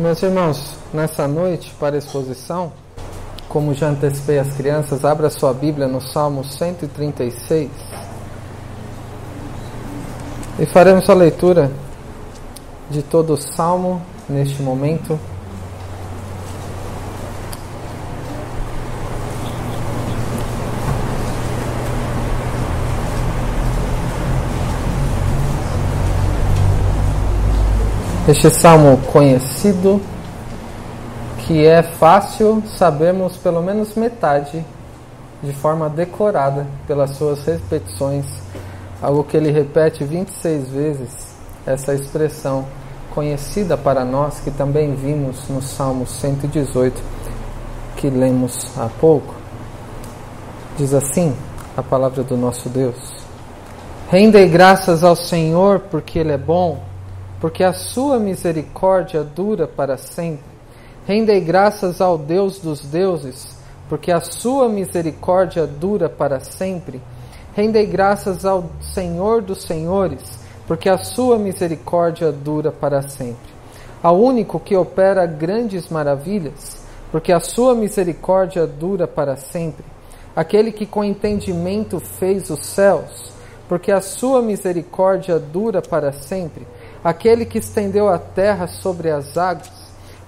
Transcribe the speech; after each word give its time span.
Meus 0.00 0.22
irmãos, 0.22 0.76
nessa 0.94 1.28
noite, 1.28 1.74
para 1.78 1.98
exposição, 1.98 2.72
como 3.50 3.74
já 3.74 3.90
antecipei 3.90 4.38
as 4.38 4.50
crianças, 4.54 5.04
abra 5.04 5.28
sua 5.28 5.52
Bíblia 5.52 5.86
no 5.86 6.00
Salmo 6.00 6.42
136 6.42 7.70
e 10.58 10.64
faremos 10.64 11.06
a 11.10 11.12
leitura 11.12 11.70
de 12.88 13.02
todo 13.02 13.34
o 13.34 13.36
salmo 13.36 14.00
neste 14.26 14.62
momento. 14.62 15.20
Este 28.30 28.48
salmo 28.48 28.96
conhecido, 29.12 30.00
que 31.38 31.66
é 31.66 31.82
fácil 31.82 32.62
sabermos 32.78 33.36
pelo 33.36 33.60
menos 33.60 33.96
metade 33.96 34.64
de 35.42 35.52
forma 35.52 35.88
decorada 35.88 36.64
pelas 36.86 37.16
suas 37.16 37.44
repetições, 37.44 38.24
algo 39.02 39.24
que 39.24 39.36
ele 39.36 39.50
repete 39.50 40.04
26 40.04 40.68
vezes, 40.68 41.10
essa 41.66 41.92
expressão 41.92 42.66
conhecida 43.12 43.76
para 43.76 44.04
nós 44.04 44.38
que 44.38 44.52
também 44.52 44.94
vimos 44.94 45.48
no 45.48 45.60
Salmo 45.60 46.06
118 46.06 47.02
que 47.96 48.08
lemos 48.08 48.78
há 48.78 48.88
pouco. 49.00 49.34
Diz 50.78 50.94
assim 50.94 51.34
a 51.76 51.82
palavra 51.82 52.22
do 52.22 52.36
nosso 52.36 52.68
Deus: 52.68 52.94
Rendei 54.08 54.48
graças 54.48 55.02
ao 55.02 55.16
Senhor 55.16 55.80
porque 55.90 56.20
Ele 56.20 56.30
é 56.30 56.38
bom 56.38 56.89
porque 57.40 57.64
a 57.64 57.72
sua 57.72 58.18
misericórdia 58.18 59.24
dura 59.24 59.66
para 59.66 59.96
sempre. 59.96 60.44
Rendei 61.06 61.40
graças 61.40 62.00
ao 62.00 62.18
Deus 62.18 62.58
dos 62.58 62.80
deuses, 62.82 63.56
porque 63.88 64.12
a 64.12 64.20
sua 64.20 64.68
misericórdia 64.68 65.66
dura 65.66 66.08
para 66.08 66.38
sempre. 66.40 67.00
Rendei 67.56 67.86
graças 67.86 68.44
ao 68.44 68.70
Senhor 68.80 69.40
dos 69.40 69.62
senhores, 69.62 70.38
porque 70.66 70.88
a 70.88 70.98
sua 70.98 71.38
misericórdia 71.38 72.30
dura 72.30 72.70
para 72.70 73.02
sempre. 73.02 73.50
Ao 74.02 74.18
único 74.20 74.60
que 74.60 74.76
opera 74.76 75.24
grandes 75.26 75.88
maravilhas, 75.88 76.84
porque 77.10 77.32
a 77.32 77.40
sua 77.40 77.74
misericórdia 77.74 78.66
dura 78.66 79.08
para 79.08 79.36
sempre. 79.36 79.84
Aquele 80.36 80.70
que 80.70 80.86
com 80.86 81.02
entendimento 81.02 81.98
fez 81.98 82.50
os 82.50 82.64
céus, 82.66 83.32
porque 83.68 83.90
a 83.90 84.00
sua 84.00 84.42
misericórdia 84.42 85.38
dura 85.38 85.82
para 85.82 86.12
sempre 86.12 86.66
aquele 87.02 87.44
que 87.44 87.58
estendeu 87.58 88.08
a 88.08 88.18
terra 88.18 88.66
sobre 88.66 89.10
as 89.10 89.36
águas, 89.36 89.70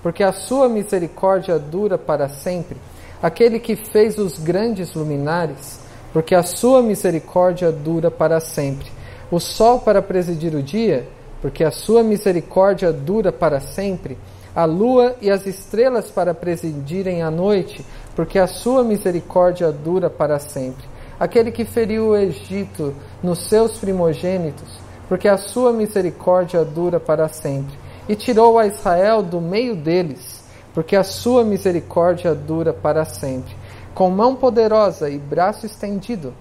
porque 0.03 0.23
a 0.23 0.33
sua 0.33 0.69
misericórdia 0.69 1.59
dura 1.59 1.97
para 1.97 2.29
sempre, 2.29 2.77
aquele 3.23 3.61
que 3.61 3.77
fez 3.77 4.19
os 4.19 4.39
grandes 4.39 4.95
luminares, 4.95 5.81
porque 6.12 6.34
a 6.34 6.42
sua 6.42 6.83
misericórdia 6.83 7.70
dura 7.70 8.11
para 8.11 8.41
sempre, 8.41 8.87
o 9.31 9.39
sol 9.39 9.81
para 9.81 10.03
presidir 10.03 10.55
o 10.55 10.62
dia, 10.62 11.06
porque 11.41 11.64
a 11.64 11.70
sua 11.70 12.03
misericórdia 12.03 12.92
dura 12.92 13.33
para 13.33 13.61
sempre, 13.61 14.19
a 14.55 14.64
lua 14.64 15.17
e 15.20 15.31
as 15.31 15.47
estrelas 15.47 16.11
para 16.11 16.34
presidirem 16.34 17.23
a 17.23 17.31
noite, 17.31 17.84
porque 18.14 18.39
a 18.39 18.47
sua 18.47 18.84
misericórdia 18.84 19.73
dura 19.73 20.11
para 20.11 20.39
sempre. 20.39 20.84
Aquele 21.19 21.51
que 21.51 21.64
feriu 21.64 22.09
o 22.09 22.17
Egito 22.17 22.95
nos 23.23 23.48
seus 23.48 23.79
primogênitos, 23.79 24.69
porque 25.08 25.28
a 25.28 25.36
sua 25.36 25.72
misericórdia 25.72 26.64
dura 26.64 26.98
para 26.98 27.28
sempre. 27.28 27.78
E 28.08 28.14
tirou 28.17 28.58
a 28.58 28.67
Israel 28.67 29.22
do 29.22 29.41
meio 29.41 29.77
deles, 29.77 30.42
porque 30.74 30.96
a 30.96 31.05
sua 31.05 31.45
misericórdia 31.45 32.35
dura 32.35 32.73
para 32.73 33.05
sempre. 33.05 33.55
Com 33.95 34.11
mão 34.11 34.35
poderosa 34.35 35.08
e 35.11 35.18
braço 35.18 35.67
estendido, 35.67 36.33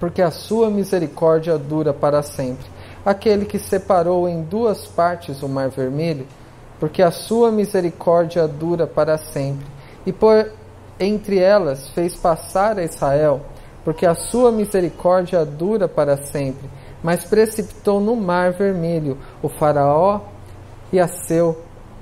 porque 0.00 0.22
a 0.22 0.30
sua 0.30 0.70
misericórdia 0.70 1.58
dura 1.58 1.92
para 1.92 2.22
sempre. 2.22 2.66
Aquele 3.04 3.44
que 3.44 3.58
separou 3.58 4.28
em 4.28 4.42
duas 4.42 4.86
partes 4.86 5.42
o 5.42 5.48
mar 5.48 5.68
vermelho, 5.68 6.26
porque 6.80 7.02
a 7.02 7.10
sua 7.10 7.50
misericórdia 7.50 8.46
dura 8.48 8.86
para 8.86 9.18
sempre. 9.18 9.66
E 10.06 10.12
por 10.12 10.50
entre 10.98 11.38
elas 11.38 11.88
fez 11.90 12.14
passar 12.14 12.78
a 12.78 12.84
Israel, 12.84 13.42
porque 13.84 14.04
a 14.04 14.14
sua 14.14 14.50
misericórdia 14.50 15.44
dura 15.44 15.86
para 15.86 16.16
sempre 16.16 16.68
mas 17.02 17.24
precipitou 17.24 18.00
no 18.00 18.16
mar 18.16 18.52
vermelho 18.52 19.16
o 19.42 19.48
faraó 19.48 20.20
e, 20.92 20.98
a 20.98 21.06
seu, 21.06 21.58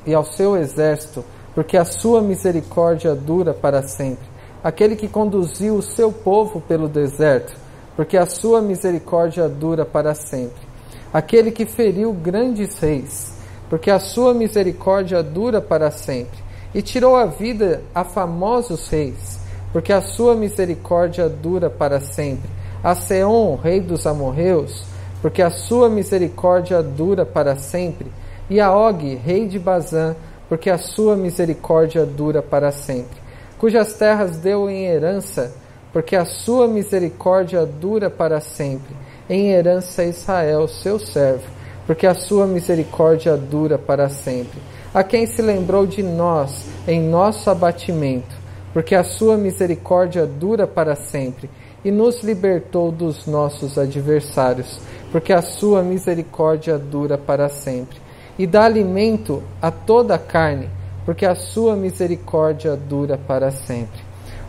e 0.07 0.15
ao 0.15 0.25
seu 0.25 0.57
exército, 0.57 1.25
porque 1.55 1.77
a 1.77 1.85
sua 1.85 2.23
misericórdia 2.23 3.15
dura 3.15 3.53
para 3.53 3.83
sempre. 3.83 4.27
Aquele 4.63 4.97
que 4.97 5.09
conduziu 5.09 5.77
o 5.77 5.83
seu 5.83 6.11
povo 6.11 6.61
pelo 6.61 6.89
deserto, 6.89 7.55
porque 7.95 8.17
a 8.17 8.27
sua 8.27 8.61
misericórdia 8.61 9.49
dura 9.49 9.85
para 9.85 10.15
sempre. 10.15 10.67
Aquele 11.13 11.51
que 11.51 11.67
feriu 11.67 12.13
grandes 12.13 12.79
reis, 12.79 13.35
porque 13.71 13.91
a 13.91 13.99
sua 13.99 14.35
misericórdia 14.35 15.23
dura 15.23 15.61
para 15.61 15.91
sempre. 15.91 16.45
E 16.75 16.83
tirou 16.83 17.17
a 17.17 17.25
vida 17.27 17.83
a 17.95 18.05
famosos 18.05 18.89
reis, 18.89 19.39
porque 19.73 19.93
a 19.93 20.03
sua 20.03 20.35
misericórdia 20.35 21.29
dura 21.29 21.71
para 21.71 22.01
sempre 22.01 22.56
a 22.83 22.95
Seom, 22.95 23.57
rei 23.57 23.81
dos 23.81 24.07
amorreus, 24.07 24.85
porque 25.23 25.43
a 25.43 25.51
sua 25.51 25.89
misericórdia 25.89 26.83
dura 26.83 27.25
para 27.25 27.57
sempre, 27.57 28.11
e 28.49 28.61
a 28.61 28.73
Og, 28.73 29.15
rei 29.17 29.49
de 29.49 29.59
Bazã, 29.59 30.15
porque 30.49 30.71
a 30.71 30.79
sua 30.79 31.17
misericórdia 31.17 32.07
dura 32.07 32.43
para 32.43 32.71
sempre, 32.71 33.19
cujas 33.59 33.95
terras 33.95 34.39
deu 34.39 34.71
em 34.71 34.87
herança, 34.87 35.53
porque 35.93 36.15
a 36.15 36.25
sua 36.25 36.69
misericórdia 36.69 37.65
dura 37.65 38.11
para 38.11 38.41
sempre, 38.41 38.95
em 39.29 39.51
herança 39.51 40.03
a 40.03 40.05
Israel, 40.05 40.69
seu 40.69 40.99
servo, 40.99 41.45
porque 41.87 42.07
a 42.07 42.15
sua 42.15 42.47
misericórdia 42.47 43.37
dura 43.37 43.79
para 43.79 44.09
sempre. 44.09 44.61
A 44.93 45.03
quem 45.03 45.27
se 45.27 45.43
lembrou 45.43 45.87
de 45.87 46.03
nós 46.03 46.67
em 46.87 47.01
nosso 47.01 47.51
abatimento, 47.51 48.35
porque 48.73 48.95
a 48.95 49.05
sua 49.05 49.37
misericórdia 49.37 50.27
dura 50.27 50.67
para 50.67 50.95
sempre 50.95 51.51
e 51.87 51.91
nos 51.93 52.21
libertou 52.25 52.91
dos 52.91 53.29
nossos 53.29 53.79
adversários, 53.79 54.81
porque 55.13 55.33
a 55.33 55.41
sua 55.41 55.85
misericórdia 55.85 56.77
dura 56.77 57.17
para 57.17 57.49
sempre. 57.49 57.97
E 58.37 58.45
dá 58.45 58.65
alimento 58.65 59.41
a 59.63 59.71
toda 59.71 60.17
a 60.17 60.19
carne, 60.19 60.69
porque 61.05 61.25
a 61.25 61.37
sua 61.37 61.77
misericórdia 61.77 62.75
dura 62.75 63.17
para 63.17 63.53
sempre. 63.53 64.01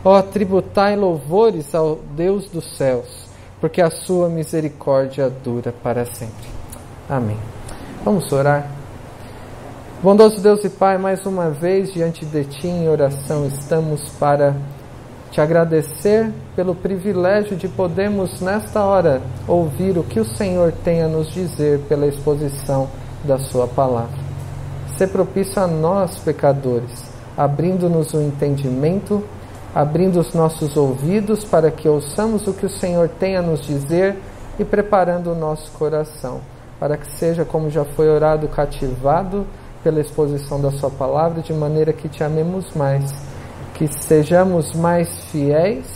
Ó, 0.04 0.20
tributai 0.20 0.96
louvores 0.96 1.76
ao 1.76 2.00
Deus 2.16 2.50
dos 2.50 2.76
céus, 2.76 3.28
porque 3.60 3.80
a 3.80 3.88
sua 3.88 4.28
misericórdia 4.28 5.30
dura 5.30 5.72
para 5.80 6.04
sempre. 6.06 6.48
Amém. 7.08 7.38
Vamos 8.04 8.32
orar. 8.32 8.68
Bondoso 10.02 10.40
Deus 10.40 10.64
e 10.64 10.70
Pai, 10.70 10.98
mais 10.98 11.24
uma 11.24 11.50
vez 11.50 11.92
diante 11.92 12.26
de 12.26 12.42
Ti 12.42 12.66
em 12.66 12.88
oração 12.88 13.46
estamos 13.46 14.08
para 14.18 14.56
te 15.30 15.40
agradecer 15.40 16.32
pelo 16.56 16.74
privilégio 16.74 17.56
de 17.56 17.68
podermos, 17.68 18.40
nesta 18.40 18.82
hora, 18.82 19.20
ouvir 19.46 19.98
o 19.98 20.02
que 20.02 20.18
o 20.18 20.24
Senhor 20.24 20.72
tem 20.84 21.02
a 21.02 21.08
nos 21.08 21.28
dizer 21.28 21.80
pela 21.88 22.06
exposição 22.06 22.88
da 23.24 23.38
Sua 23.38 23.66
palavra. 23.66 24.18
Ser 24.96 25.08
propício 25.08 25.62
a 25.62 25.66
nós, 25.66 26.18
pecadores, 26.18 27.04
abrindo-nos 27.36 28.14
o 28.14 28.20
entendimento, 28.20 29.22
abrindo 29.74 30.18
os 30.18 30.34
nossos 30.34 30.76
ouvidos 30.76 31.44
para 31.44 31.70
que 31.70 31.88
ouçamos 31.88 32.46
o 32.46 32.52
que 32.52 32.66
o 32.66 32.70
Senhor 32.70 33.08
tem 33.08 33.36
a 33.36 33.42
nos 33.42 33.60
dizer 33.60 34.16
e 34.58 34.64
preparando 34.64 35.30
o 35.32 35.36
nosso 35.36 35.70
coração, 35.72 36.40
para 36.80 36.96
que 36.96 37.06
seja, 37.12 37.44
como 37.44 37.70
já 37.70 37.84
foi 37.84 38.08
orado, 38.08 38.48
cativado 38.48 39.46
pela 39.84 40.00
exposição 40.00 40.60
da 40.60 40.72
Sua 40.72 40.90
palavra, 40.90 41.42
de 41.42 41.52
maneira 41.52 41.92
que 41.92 42.08
te 42.08 42.24
amemos 42.24 42.74
mais 42.74 43.27
que 43.78 43.86
sejamos 44.02 44.74
mais 44.74 45.08
fiéis 45.30 45.86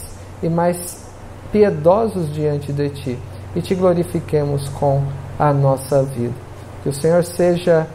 e 0.40 0.48
mais 0.48 1.04
piedosos 1.50 2.32
diante 2.32 2.72
de 2.72 2.88
Ti 2.90 3.18
e 3.56 3.60
te 3.60 3.74
glorifiquemos 3.74 4.68
com 4.68 5.02
a 5.38 5.52
nossa 5.52 6.02
vida. 6.04 6.32
Que 6.82 6.88
o 6.88 6.92
Senhor 6.92 7.24
seja 7.24 7.86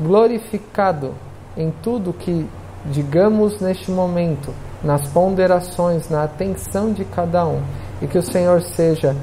glorificado 0.00 1.14
em 1.56 1.70
tudo 1.82 2.12
que 2.12 2.46
digamos 2.86 3.60
neste 3.60 3.90
momento, 3.90 4.52
nas 4.82 5.06
ponderações, 5.08 6.08
na 6.08 6.24
atenção 6.24 6.92
de 6.92 7.04
cada 7.04 7.46
um, 7.46 7.60
e 8.00 8.06
que 8.06 8.18
o 8.18 8.22
Senhor 8.22 8.62
seja 8.62 9.14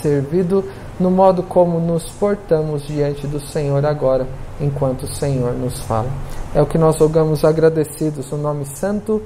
servido 0.00 0.64
no 1.00 1.10
modo 1.10 1.42
como 1.42 1.80
nos 1.80 2.10
portamos 2.10 2.86
diante 2.86 3.26
do 3.26 3.40
Senhor 3.40 3.84
agora, 3.84 4.26
enquanto 4.62 5.02
o 5.02 5.14
Senhor 5.14 5.52
nos 5.52 5.80
fala. 5.80 6.08
É 6.54 6.62
o 6.62 6.66
que 6.66 6.78
nós 6.78 6.96
rogamos 6.98 7.44
agradecidos 7.44 8.30
no 8.30 8.38
nome 8.38 8.64
santo 8.64 9.20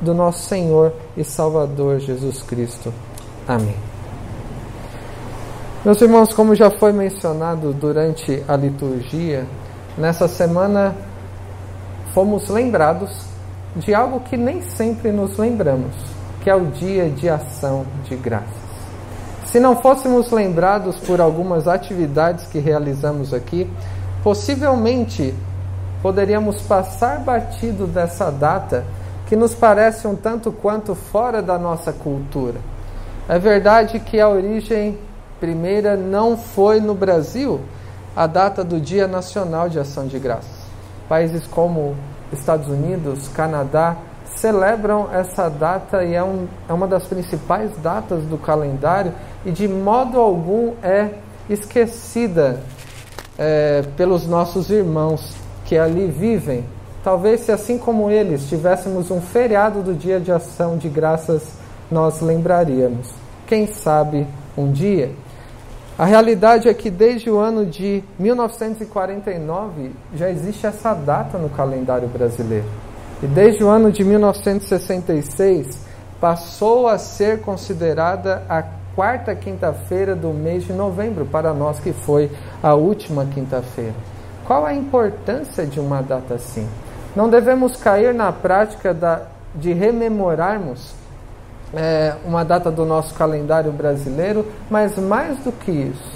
do 0.00 0.14
nosso 0.14 0.48
Senhor 0.48 0.92
e 1.16 1.24
Salvador 1.24 1.98
Jesus 1.98 2.42
Cristo. 2.42 2.92
Amém. 3.46 3.76
Meus 5.84 6.00
irmãos, 6.00 6.32
como 6.32 6.54
já 6.54 6.70
foi 6.70 6.92
mencionado 6.92 7.72
durante 7.72 8.42
a 8.46 8.56
liturgia, 8.56 9.46
nessa 9.96 10.28
semana 10.28 10.94
fomos 12.12 12.48
lembrados 12.48 13.24
de 13.76 13.94
algo 13.94 14.20
que 14.20 14.36
nem 14.36 14.60
sempre 14.62 15.10
nos 15.12 15.38
lembramos, 15.38 15.94
que 16.42 16.50
é 16.50 16.54
o 16.54 16.66
dia 16.66 17.08
de 17.08 17.28
ação 17.28 17.86
de 18.04 18.16
graças. 18.16 18.70
Se 19.46 19.58
não 19.58 19.80
fôssemos 19.80 20.30
lembrados 20.30 20.96
por 20.98 21.20
algumas 21.20 21.66
atividades 21.66 22.46
que 22.46 22.58
realizamos 22.58 23.34
aqui, 23.34 23.68
possivelmente 24.22 25.34
poderíamos 26.02 26.62
passar 26.62 27.20
batido 27.20 27.86
dessa 27.86 28.30
data 28.30 28.84
que 29.26 29.36
nos 29.36 29.54
parece 29.54 30.06
um 30.06 30.16
tanto 30.16 30.50
quanto 30.50 30.94
fora 30.94 31.40
da 31.40 31.58
nossa 31.58 31.92
cultura. 31.92 32.58
É 33.28 33.38
verdade 33.38 34.00
que 34.00 34.18
a 34.18 34.28
origem 34.28 34.98
primeira 35.38 35.96
não 35.96 36.36
foi 36.36 36.80
no 36.80 36.94
Brasil 36.94 37.60
a 38.14 38.26
data 38.26 38.64
do 38.64 38.80
Dia 38.80 39.06
Nacional 39.06 39.68
de 39.68 39.78
Ação 39.78 40.06
de 40.06 40.18
Graças. 40.18 40.60
Países 41.08 41.46
como 41.46 41.94
Estados 42.32 42.68
Unidos, 42.68 43.28
Canadá, 43.28 43.96
celebram 44.36 45.08
essa 45.12 45.48
data 45.48 46.04
e 46.04 46.14
é, 46.14 46.22
um, 46.22 46.46
é 46.68 46.72
uma 46.72 46.86
das 46.86 47.04
principais 47.04 47.70
datas 47.78 48.24
do 48.24 48.38
calendário 48.38 49.12
e 49.44 49.50
de 49.50 49.68
modo 49.68 50.18
algum 50.18 50.74
é 50.82 51.10
esquecida 51.48 52.60
é, 53.40 53.82
pelos 53.96 54.28
nossos 54.28 54.70
irmãos 54.70 55.34
que 55.64 55.76
ali 55.76 56.06
vivem 56.06 56.64
Talvez 57.02 57.40
se 57.40 57.52
assim 57.52 57.78
como 57.78 58.10
eles 58.10 58.46
tivéssemos 58.48 59.10
um 59.10 59.22
feriado 59.22 59.82
do 59.82 59.94
dia 59.94 60.20
de 60.20 60.30
ação 60.30 60.76
de 60.76 60.88
graças, 60.88 61.42
nós 61.90 62.20
lembraríamos. 62.20 63.08
Quem 63.46 63.66
sabe 63.66 64.26
um 64.56 64.70
dia? 64.70 65.10
A 65.98 66.04
realidade 66.04 66.68
é 66.68 66.74
que 66.74 66.90
desde 66.90 67.30
o 67.30 67.38
ano 67.38 67.64
de 67.64 68.04
1949 68.18 69.92
já 70.14 70.30
existe 70.30 70.66
essa 70.66 70.92
data 70.92 71.38
no 71.38 71.48
calendário 71.48 72.08
brasileiro. 72.08 72.66
E 73.22 73.26
desde 73.26 73.64
o 73.64 73.68
ano 73.68 73.90
de 73.90 74.04
1966 74.04 75.78
passou 76.20 76.86
a 76.86 76.98
ser 76.98 77.40
considerada 77.40 78.42
a 78.46 78.62
quarta 79.00 79.34
quinta-feira 79.34 80.14
do 80.14 80.28
mês 80.28 80.64
de 80.64 80.74
novembro 80.74 81.24
para 81.24 81.54
nós 81.54 81.80
que 81.80 81.90
foi 81.90 82.30
a 82.62 82.74
última 82.74 83.24
quinta-feira. 83.24 83.94
Qual 84.44 84.66
a 84.66 84.74
importância 84.74 85.64
de 85.64 85.80
uma 85.80 86.02
data 86.02 86.34
assim? 86.34 86.68
Não 87.16 87.30
devemos 87.30 87.76
cair 87.76 88.12
na 88.12 88.30
prática 88.30 88.92
da, 88.92 89.22
de 89.54 89.72
rememorarmos 89.72 90.92
é, 91.72 92.14
uma 92.26 92.44
data 92.44 92.70
do 92.70 92.84
nosso 92.84 93.14
calendário 93.14 93.72
brasileiro, 93.72 94.44
mas 94.68 94.98
mais 94.98 95.38
do 95.38 95.50
que 95.50 95.70
isso, 95.70 96.12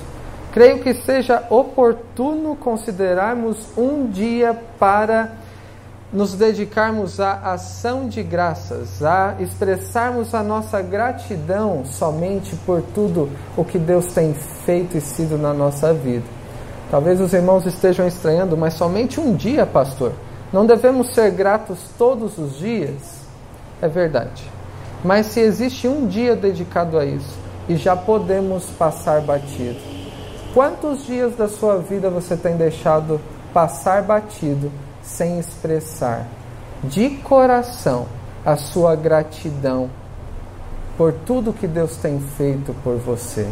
creio 0.53 0.81
que 0.81 0.93
seja 0.93 1.43
oportuno 1.49 2.55
considerarmos 2.55 3.57
um 3.79 4.07
dia 4.09 4.55
para 4.79 5.33
nos 6.15 6.35
dedicarmos 6.35 7.19
à 7.19 7.33
ação 7.43 8.09
de 8.09 8.23
graças, 8.23 9.03
a 9.03 9.35
expressarmos 9.41 10.33
a 10.33 10.45
nossa 10.45 10.81
gratidão 10.81 11.85
somente 11.85 12.55
por 12.65 12.81
tudo 12.95 13.29
o 13.57 13.65
que 13.65 13.79
Deus 13.79 14.07
tem 14.15 14.33
feito 14.33 14.97
e 14.97 15.01
sido 15.01 15.37
na 15.37 15.53
nossa 15.53 15.93
vida. 15.93 16.25
Talvez 16.89 17.21
os 17.21 17.33
irmãos 17.33 17.67
estejam 17.67 18.07
estranhando, 18.07 18.57
mas 18.57 18.75
somente 18.75 19.21
um 19.21 19.35
dia, 19.35 19.67
pastor. 19.67 20.13
Não 20.53 20.65
devemos 20.65 21.13
ser 21.13 21.33
gratos 21.33 21.81
todos 21.99 22.39
os 22.39 22.59
dias? 22.59 23.25
É 23.83 23.89
verdade. 23.89 24.49
Mas 25.05 25.27
se 25.27 25.41
existe 25.41 25.89
um 25.89 26.07
dia 26.07 26.37
dedicado 26.37 26.97
a 26.97 27.05
isso 27.05 27.37
e 27.69 27.75
já 27.75 27.97
podemos 27.97 28.67
passar 28.79 29.21
batido, 29.21 29.81
quantos 30.55 31.05
dias 31.05 31.35
da 31.35 31.49
sua 31.49 31.79
vida 31.79 32.09
você 32.09 32.37
tem 32.37 32.57
deixado 32.57 33.21
passar 33.53 34.03
batido 34.03 34.71
sem 35.05 35.39
expressar 35.39 36.27
de 36.83 37.11
coração 37.11 38.07
a 38.45 38.57
sua 38.57 38.97
gratidão 38.97 39.89
por 40.97 41.13
tudo 41.13 41.53
que 41.53 41.67
Deus 41.67 41.97
tem 41.97 42.21
feito 42.37 42.75
por 42.83 42.97
você? 42.97 43.49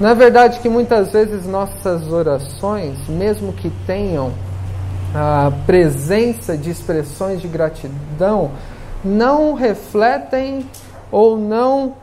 Não 0.00 0.08
é 0.08 0.14
verdade 0.14 0.60
que 0.60 0.68
muitas 0.68 1.12
vezes 1.12 1.46
nossas 1.46 2.10
orações, 2.10 2.98
mesmo 3.08 3.52
que 3.52 3.70
tenham 3.86 4.32
a 5.14 5.52
presença 5.66 6.56
de 6.56 6.70
expressões 6.70 7.40
de 7.40 7.48
gratidão 7.48 8.50
não 9.04 9.54
refletem 9.54 10.66
ou 11.10 11.36
não 11.36 11.94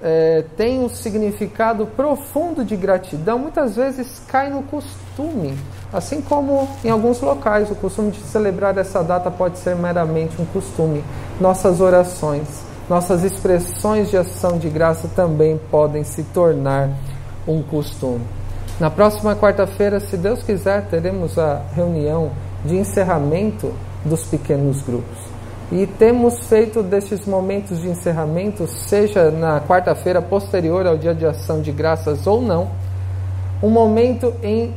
é, 0.00 0.44
têm 0.56 0.80
um 0.80 0.88
significado 0.88 1.86
profundo 1.86 2.64
de 2.64 2.76
gratidão, 2.76 3.38
muitas 3.38 3.76
vezes 3.76 4.22
cai 4.28 4.50
no 4.50 4.62
costume. 4.62 5.56
Assim 5.92 6.22
como 6.22 6.68
em 6.82 6.88
alguns 6.88 7.20
locais 7.20 7.70
o 7.70 7.74
costume 7.74 8.10
de 8.10 8.20
celebrar 8.20 8.76
essa 8.78 9.02
data 9.02 9.30
pode 9.30 9.58
ser 9.58 9.76
meramente 9.76 10.40
um 10.40 10.44
costume. 10.46 11.04
Nossas 11.40 11.80
orações, 11.80 12.48
nossas 12.88 13.22
expressões 13.22 14.10
de 14.10 14.16
ação 14.16 14.58
de 14.58 14.68
graça 14.68 15.08
também 15.14 15.60
podem 15.70 16.02
se 16.02 16.22
tornar 16.22 16.88
um 17.46 17.62
costume. 17.62 18.22
Na 18.80 18.90
próxima 18.90 19.36
quarta-feira, 19.36 20.00
se 20.00 20.16
Deus 20.16 20.42
quiser, 20.42 20.86
teremos 20.86 21.38
a 21.38 21.60
reunião 21.74 22.30
de 22.64 22.76
encerramento 22.76 23.72
dos 24.04 24.24
pequenos 24.24 24.82
grupos. 24.82 25.18
E 25.70 25.86
temos 25.86 26.46
feito 26.46 26.82
desses 26.82 27.26
momentos 27.26 27.80
de 27.80 27.88
encerramento, 27.88 28.66
seja 28.66 29.30
na 29.30 29.60
quarta-feira 29.60 30.20
posterior 30.20 30.86
ao 30.86 30.96
dia 30.96 31.14
de 31.14 31.24
ação 31.24 31.62
de 31.62 31.72
graças 31.72 32.26
ou 32.26 32.42
não, 32.42 32.70
um 33.62 33.70
momento 33.70 34.34
em, 34.42 34.74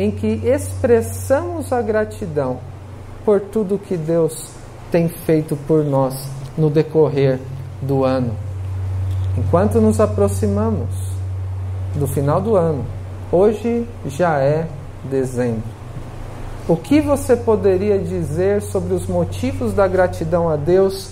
em 0.00 0.10
que 0.10 0.26
expressamos 0.26 1.74
a 1.74 1.82
gratidão 1.82 2.58
por 3.22 3.38
tudo 3.38 3.78
que 3.78 3.98
Deus 3.98 4.48
tem 4.90 5.10
feito 5.10 5.54
por 5.66 5.84
nós 5.84 6.26
no 6.56 6.70
decorrer 6.70 7.38
do 7.82 8.02
ano. 8.02 8.34
Enquanto 9.36 9.78
nos 9.78 10.00
aproximamos 10.00 10.88
do 11.94 12.06
final 12.06 12.40
do 12.40 12.56
ano, 12.56 12.82
hoje 13.30 13.86
já 14.06 14.38
é 14.38 14.66
dezembro. 15.04 15.68
O 16.66 16.76
que 16.76 17.02
você 17.02 17.36
poderia 17.36 17.98
dizer 17.98 18.62
sobre 18.62 18.94
os 18.94 19.06
motivos 19.06 19.74
da 19.74 19.86
gratidão 19.86 20.48
a 20.48 20.56
Deus, 20.56 21.10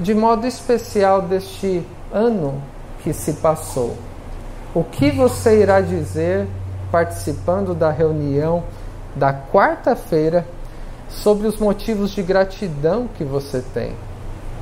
de 0.00 0.14
modo 0.14 0.46
especial 0.46 1.20
deste 1.20 1.82
ano 2.10 2.62
que 3.04 3.12
se 3.12 3.34
passou? 3.34 3.94
O 4.74 4.82
que 4.82 5.10
você 5.10 5.60
irá 5.60 5.82
dizer 5.82 6.46
participando 6.90 7.74
da 7.74 7.90
reunião 7.90 8.64
da 9.14 9.32
quarta-feira 9.32 10.46
sobre 11.08 11.46
os 11.46 11.58
motivos 11.58 12.10
de 12.10 12.22
gratidão 12.22 13.08
que 13.16 13.24
você 13.24 13.62
tem? 13.74 13.92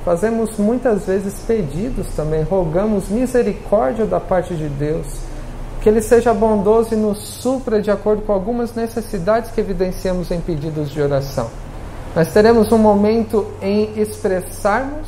Fazemos 0.04 0.56
muitas 0.56 1.06
vezes 1.06 1.34
pedidos 1.46 2.06
também, 2.14 2.42
rogamos 2.42 3.08
misericórdia 3.08 4.06
da 4.06 4.20
parte 4.20 4.54
de 4.54 4.68
Deus 4.68 5.06
que 5.80 5.88
Ele 5.88 6.02
seja 6.02 6.34
bondoso 6.34 6.94
e 6.94 6.96
nos 6.96 7.18
supra 7.18 7.80
de 7.80 7.90
acordo 7.92 8.22
com 8.22 8.32
algumas 8.32 8.74
necessidades 8.74 9.52
que 9.52 9.60
evidenciamos 9.60 10.32
em 10.32 10.40
pedidos 10.40 10.90
de 10.90 11.00
oração. 11.00 11.48
Nós 12.14 12.32
teremos 12.32 12.72
um 12.72 12.78
momento 12.78 13.46
em 13.62 13.92
expressarmos 14.00 15.06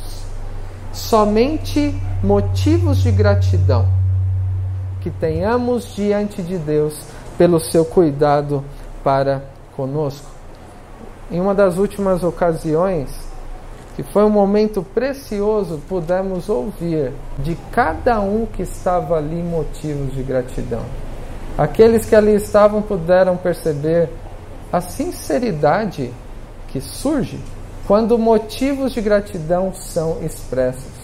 somente 0.93 1.93
motivos 2.23 2.99
de 2.99 3.11
gratidão 3.11 3.98
que 5.01 5.09
tenhamos 5.09 5.95
diante 5.95 6.41
de 6.41 6.57
Deus 6.57 7.01
pelo 7.37 7.59
seu 7.59 7.85
cuidado 7.85 8.63
para 9.03 9.43
conosco. 9.75 10.27
Em 11.31 11.39
uma 11.39 11.53
das 11.55 11.77
últimas 11.77 12.23
ocasiões, 12.23 13.09
que 13.95 14.03
foi 14.03 14.23
um 14.23 14.29
momento 14.29 14.81
precioso, 14.81 15.79
pudemos 15.87 16.49
ouvir 16.49 17.11
de 17.37 17.57
cada 17.71 18.19
um 18.19 18.45
que 18.45 18.63
estava 18.63 19.17
ali 19.17 19.41
motivos 19.41 20.13
de 20.13 20.23
gratidão. 20.23 20.83
Aqueles 21.57 22.05
que 22.05 22.15
ali 22.15 22.35
estavam 22.35 22.81
puderam 22.81 23.35
perceber 23.37 24.09
a 24.71 24.81
sinceridade 24.81 26.13
que 26.69 26.79
surge 26.79 27.39
quando 27.87 28.17
motivos 28.17 28.93
de 28.93 29.01
gratidão 29.01 29.73
são 29.73 30.23
expressos. 30.23 30.99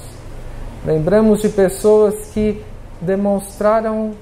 Lembramos 0.86 1.42
de 1.42 1.50
pessoas 1.50 2.30
que 2.34 2.64
demonstraram, 3.02 4.14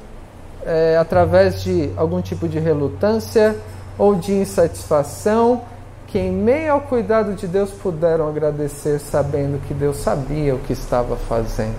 é, 0.65 0.97
através 0.97 1.63
de 1.63 1.91
algum 1.95 2.21
tipo 2.21 2.47
de 2.47 2.59
relutância 2.59 3.55
ou 3.97 4.15
de 4.15 4.33
insatisfação, 4.33 5.61
que 6.07 6.19
em 6.19 6.31
meio 6.31 6.73
ao 6.73 6.81
cuidado 6.81 7.33
de 7.33 7.47
Deus 7.47 7.71
puderam 7.71 8.27
agradecer 8.27 8.99
sabendo 8.99 9.59
que 9.67 9.73
Deus 9.73 9.97
sabia 9.97 10.53
o 10.53 10.59
que 10.59 10.73
estava 10.73 11.15
fazendo. 11.15 11.75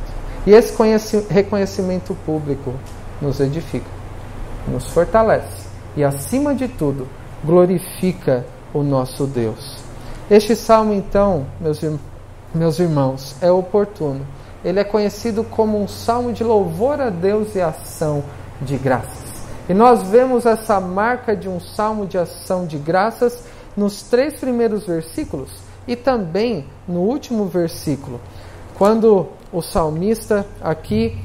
E 0.47 0.53
esse 0.53 1.19
reconhecimento 1.31 2.15
público 2.27 2.75
nos 3.21 3.41
edifica, 3.41 3.89
nos 4.69 4.89
fortalece 4.89 5.67
e, 5.97 6.05
acima 6.05 6.55
de 6.55 6.69
tudo, 6.69 7.07
glorifica 7.45 8.45
o 8.73 8.83
nosso 8.83 9.27
Deus. 9.27 9.79
Este 10.31 10.57
salmo, 10.57 10.93
então, 10.93 11.47
meus, 11.61 11.81
meus 12.55 12.79
irmãos, 12.79 13.37
é 13.41 13.51
oportuno. 13.51 14.27
Ele 14.64 14.80
é 14.80 14.85
conhecido 14.85 15.44
como 15.44 15.80
um 15.80 15.87
salmo 15.87 16.33
de 16.33 16.42
louvor 16.42 17.00
a 17.00 17.11
Deus 17.11 17.54
e 17.54 17.61
ação 17.61 18.25
de 18.62 18.76
graças. 18.76 19.35
E 19.68 19.75
nós 19.75 20.02
vemos 20.04 20.47
essa 20.47 20.80
marca 20.80 21.37
de 21.37 21.49
um 21.49 21.61
salmo 21.61 22.06
de 22.06 22.18
ação 22.18 22.66
de 22.66 22.78
graças 22.78 23.44
nos 23.76 24.02
três 24.02 24.35
primeiros 24.35 24.87
versículos 24.87 25.50
e 25.87 25.97
também 25.97 26.66
no 26.88 27.00
último 27.00 27.47
versículo, 27.47 28.21
quando 28.76 29.28
o 29.52 29.61
salmista 29.61 30.47
aqui 30.61 31.18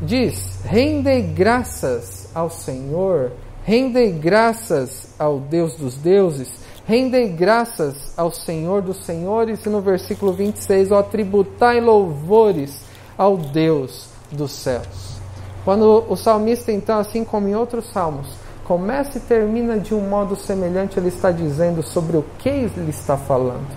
diz: 0.00 0.60
Rendei 0.64 1.22
graças 1.22 2.28
ao 2.34 2.50
Senhor, 2.50 3.32
rendei 3.70 4.10
graças 4.10 5.14
ao 5.16 5.38
Deus 5.38 5.76
dos 5.76 5.94
deuses, 5.94 6.48
rendei 6.84 7.28
graças 7.28 8.12
ao 8.16 8.32
Senhor 8.32 8.82
dos 8.82 9.04
senhores, 9.04 9.64
e 9.64 9.68
no 9.68 9.80
versículo 9.80 10.32
26, 10.32 10.90
ó, 10.90 11.04
tributai 11.04 11.80
louvores 11.80 12.80
ao 13.16 13.36
Deus 13.36 14.08
dos 14.32 14.50
céus. 14.50 15.20
Quando 15.64 16.04
o 16.08 16.16
salmista, 16.16 16.72
então, 16.72 16.98
assim 16.98 17.22
como 17.24 17.46
em 17.46 17.54
outros 17.54 17.92
salmos, 17.92 18.26
começa 18.64 19.18
e 19.18 19.20
termina 19.20 19.78
de 19.78 19.94
um 19.94 20.00
modo 20.00 20.34
semelhante, 20.34 20.98
ele 20.98 21.06
está 21.06 21.30
dizendo 21.30 21.80
sobre 21.80 22.16
o 22.16 22.24
que 22.40 22.48
ele 22.48 22.90
está 22.90 23.16
falando. 23.16 23.68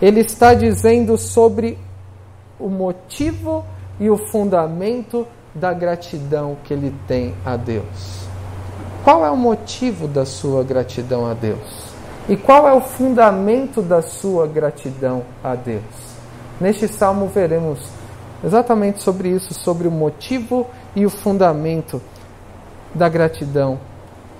Ele 0.00 0.20
está 0.20 0.54
dizendo 0.54 1.18
sobre 1.18 1.78
o 2.58 2.70
motivo 2.70 3.62
e 4.00 4.08
o 4.08 4.16
fundamento 4.16 5.26
da 5.54 5.74
gratidão 5.74 6.56
que 6.64 6.72
ele 6.72 6.94
tem 7.06 7.34
a 7.44 7.58
Deus. 7.58 8.23
Qual 9.04 9.22
é 9.22 9.30
o 9.30 9.36
motivo 9.36 10.08
da 10.08 10.24
sua 10.24 10.64
gratidão 10.64 11.26
a 11.30 11.34
Deus? 11.34 11.92
E 12.26 12.38
qual 12.38 12.66
é 12.66 12.72
o 12.72 12.80
fundamento 12.80 13.82
da 13.82 14.00
sua 14.00 14.46
gratidão 14.46 15.22
a 15.44 15.54
Deus? 15.54 15.84
Neste 16.58 16.88
salmo 16.88 17.26
veremos 17.26 17.80
exatamente 18.42 19.02
sobre 19.02 19.28
isso, 19.28 19.52
sobre 19.52 19.86
o 19.86 19.90
motivo 19.90 20.66
e 20.96 21.04
o 21.04 21.10
fundamento 21.10 22.00
da 22.94 23.06
gratidão, 23.06 23.78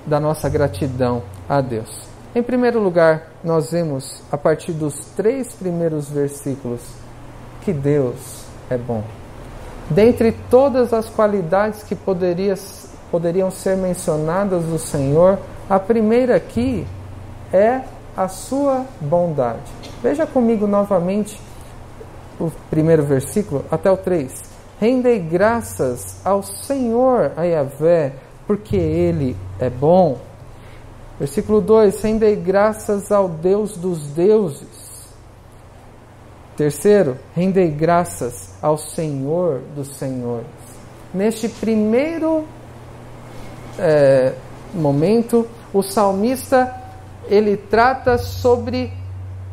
da 0.06 0.18
nossa 0.18 0.49
gratidão 0.49 1.23
a 1.47 1.61
Deus. 1.61 2.09
Em 2.35 2.42
primeiro 2.42 2.80
lugar, 2.80 3.33
nós 3.44 3.71
vemos 3.71 4.23
a 4.33 4.38
partir 4.38 4.73
dos 4.73 4.94
três 5.14 5.52
primeiros 5.52 6.09
versículos 6.09 6.80
que 7.61 7.73
Deus 7.73 8.47
é 8.71 8.78
bom. 8.78 9.04
Dentre 9.90 10.33
todas 10.49 10.94
as 10.94 11.11
qualidades 11.11 11.83
que 11.83 11.94
poderia, 11.94 12.56
poderiam 13.14 13.49
ser 13.49 13.76
mencionadas 13.76 14.64
do 14.64 14.76
Senhor, 14.76 15.38
a 15.71 15.78
primeira 15.78 16.35
aqui 16.35 16.85
é 17.52 17.83
a 18.16 18.26
sua 18.26 18.85
bondade. 19.00 19.71
Veja 20.02 20.26
comigo 20.26 20.66
novamente 20.66 21.40
o 22.40 22.50
primeiro 22.68 23.04
versículo 23.04 23.64
até 23.71 23.88
o 23.88 23.97
3. 23.97 24.42
Rendei 24.80 25.21
graças 25.21 26.16
ao 26.25 26.42
Senhor, 26.42 27.30
a 27.37 27.44
Yahvé, 27.44 28.14
porque 28.49 28.76
Ele 28.76 29.37
é 29.61 29.71
bom. 29.71 30.18
Versículo 31.18 31.61
2: 31.61 32.02
Rendei 32.02 32.35
graças 32.35 33.12
ao 33.12 33.28
Deus 33.28 33.76
dos 33.76 34.09
deuses 34.09 34.85
Terceiro, 36.56 37.16
rendei 37.35 37.68
graças 37.68 38.50
ao 38.62 38.78
Senhor 38.78 39.61
dos 39.75 39.88
Senhores. 39.97 40.47
Neste 41.12 41.49
primeiro 41.49 42.44
é, 43.78 44.33
momento, 44.73 45.47
o 45.73 45.83
salmista 45.83 46.75
ele 47.28 47.57
trata 47.57 48.19
sobre 48.19 48.93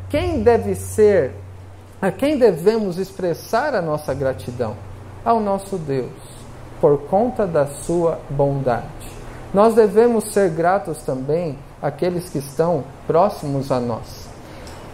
quem 0.09 0.43
deve 0.43 0.75
ser, 0.75 1.31
a 2.01 2.11
quem 2.11 2.37
devemos 2.37 2.97
expressar 2.97 3.73
a 3.73 3.81
nossa 3.81 4.13
gratidão, 4.13 4.75
ao 5.23 5.39
nosso 5.39 5.77
Deus, 5.77 6.11
por 6.79 7.03
conta 7.03 7.47
da 7.47 7.67
sua 7.67 8.19
bondade. 8.29 8.85
Nós 9.53 9.73
devemos 9.75 10.31
ser 10.31 10.49
gratos 10.49 10.99
também 11.03 11.57
àqueles 11.81 12.29
que 12.29 12.39
estão 12.39 12.83
próximos 13.05 13.71
a 13.71 13.79
nós. 13.79 14.27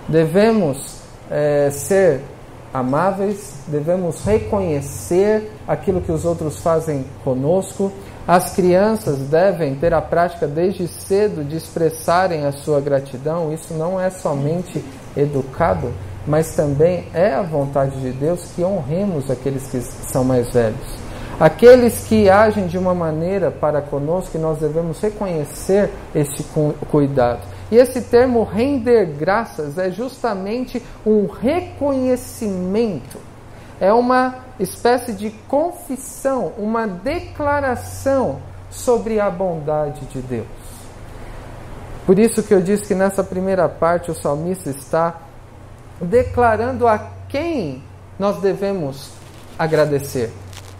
Devemos 0.07 0.97
é, 1.29 1.69
ser 1.69 2.21
amáveis, 2.73 3.55
devemos 3.67 4.23
reconhecer 4.23 5.51
aquilo 5.67 6.01
que 6.01 6.11
os 6.11 6.25
outros 6.25 6.59
fazem 6.59 7.05
conosco. 7.23 7.91
As 8.27 8.53
crianças 8.53 9.19
devem 9.29 9.75
ter 9.75 9.93
a 9.93 10.01
prática 10.01 10.45
desde 10.45 10.85
cedo 10.85 11.45
de 11.45 11.55
expressarem 11.55 12.45
a 12.45 12.51
sua 12.51 12.81
gratidão. 12.81 13.53
Isso 13.53 13.73
não 13.73 13.97
é 13.97 14.09
somente 14.09 14.83
educado, 15.15 15.93
mas 16.27 16.53
também 16.53 17.05
é 17.13 17.33
a 17.33 17.41
vontade 17.41 18.01
de 18.01 18.11
Deus 18.11 18.51
que 18.53 18.61
honremos 18.63 19.31
aqueles 19.31 19.67
que 19.67 19.79
são 19.79 20.25
mais 20.25 20.51
velhos. 20.51 20.97
Aqueles 21.39 22.05
que 22.05 22.29
agem 22.29 22.67
de 22.67 22.77
uma 22.77 22.93
maneira 22.93 23.49
para 23.49 23.81
conosco, 23.81 24.37
nós 24.37 24.57
devemos 24.57 24.99
reconhecer 24.99 25.89
este 26.13 26.43
cuidado. 26.89 27.41
E 27.71 27.77
esse 27.77 28.01
termo 28.01 28.43
render 28.43 29.05
graças 29.17 29.77
é 29.77 29.89
justamente 29.91 30.83
um 31.05 31.27
reconhecimento, 31.27 33.19
é 33.79 33.93
uma 33.93 34.35
espécie 34.59 35.13
de 35.13 35.29
confissão, 35.47 36.53
uma 36.57 36.87
declaração 36.87 38.39
sobre 38.69 39.19
a 39.19 39.29
bondade 39.29 40.05
de 40.07 40.19
Deus. 40.21 40.47
Por 42.05 42.17
isso 42.17 42.41
que 42.41 42.53
eu 42.53 42.61
disse 42.61 42.85
que 42.85 42.95
nessa 42.95 43.23
primeira 43.23 43.67
parte 43.67 44.09
o 44.09 44.15
salmista 44.15 44.69
está 44.69 45.21
declarando 46.01 46.87
a 46.87 47.11
quem 47.27 47.83
nós 48.17 48.39
devemos 48.41 49.11
agradecer. 49.59 50.31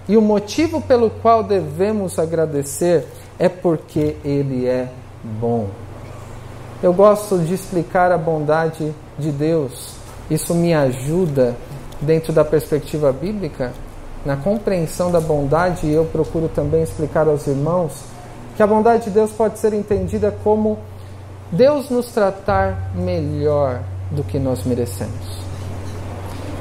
E 0.08 0.16
o 0.16 0.22
motivo 0.22 0.82
pelo 0.82 1.10
qual 1.10 1.44
devemos 1.44 2.18
agradecer 2.18 3.06
é 3.38 3.50
porque 3.50 4.16
ele 4.24 4.66
é 4.66 4.90
bom. 5.22 5.68
Eu 6.82 6.94
gosto 6.94 7.40
de 7.40 7.54
explicar 7.54 8.12
a 8.12 8.18
bondade 8.18 8.94
de 9.20 9.32
Deus. 9.32 9.96
Isso 10.30 10.54
me 10.56 10.74
ajuda 10.74 11.56
dentro 12.02 12.32
da 12.32 12.46
perspectiva 12.46 13.12
bíblica, 13.12 13.74
na 14.26 14.36
compreensão 14.36 15.12
da 15.12 15.20
bondade, 15.22 15.90
eu 15.90 16.06
procuro 16.06 16.50
também 16.50 16.84
explicar 16.84 17.28
aos 17.28 17.48
irmãos 17.48 18.04
que 18.56 18.64
a 18.64 18.68
bondade 18.68 19.06
de 19.06 19.12
Deus 19.12 19.32
pode 19.32 19.60
ser 19.60 19.74
entendida 19.74 20.36
como 20.44 20.80
Deus 21.52 21.90
nos 21.90 22.08
tratar 22.08 22.92
melhor 22.96 23.82
do 24.12 24.24
que 24.24 24.40
nós 24.40 24.64
merecemos. 24.66 25.48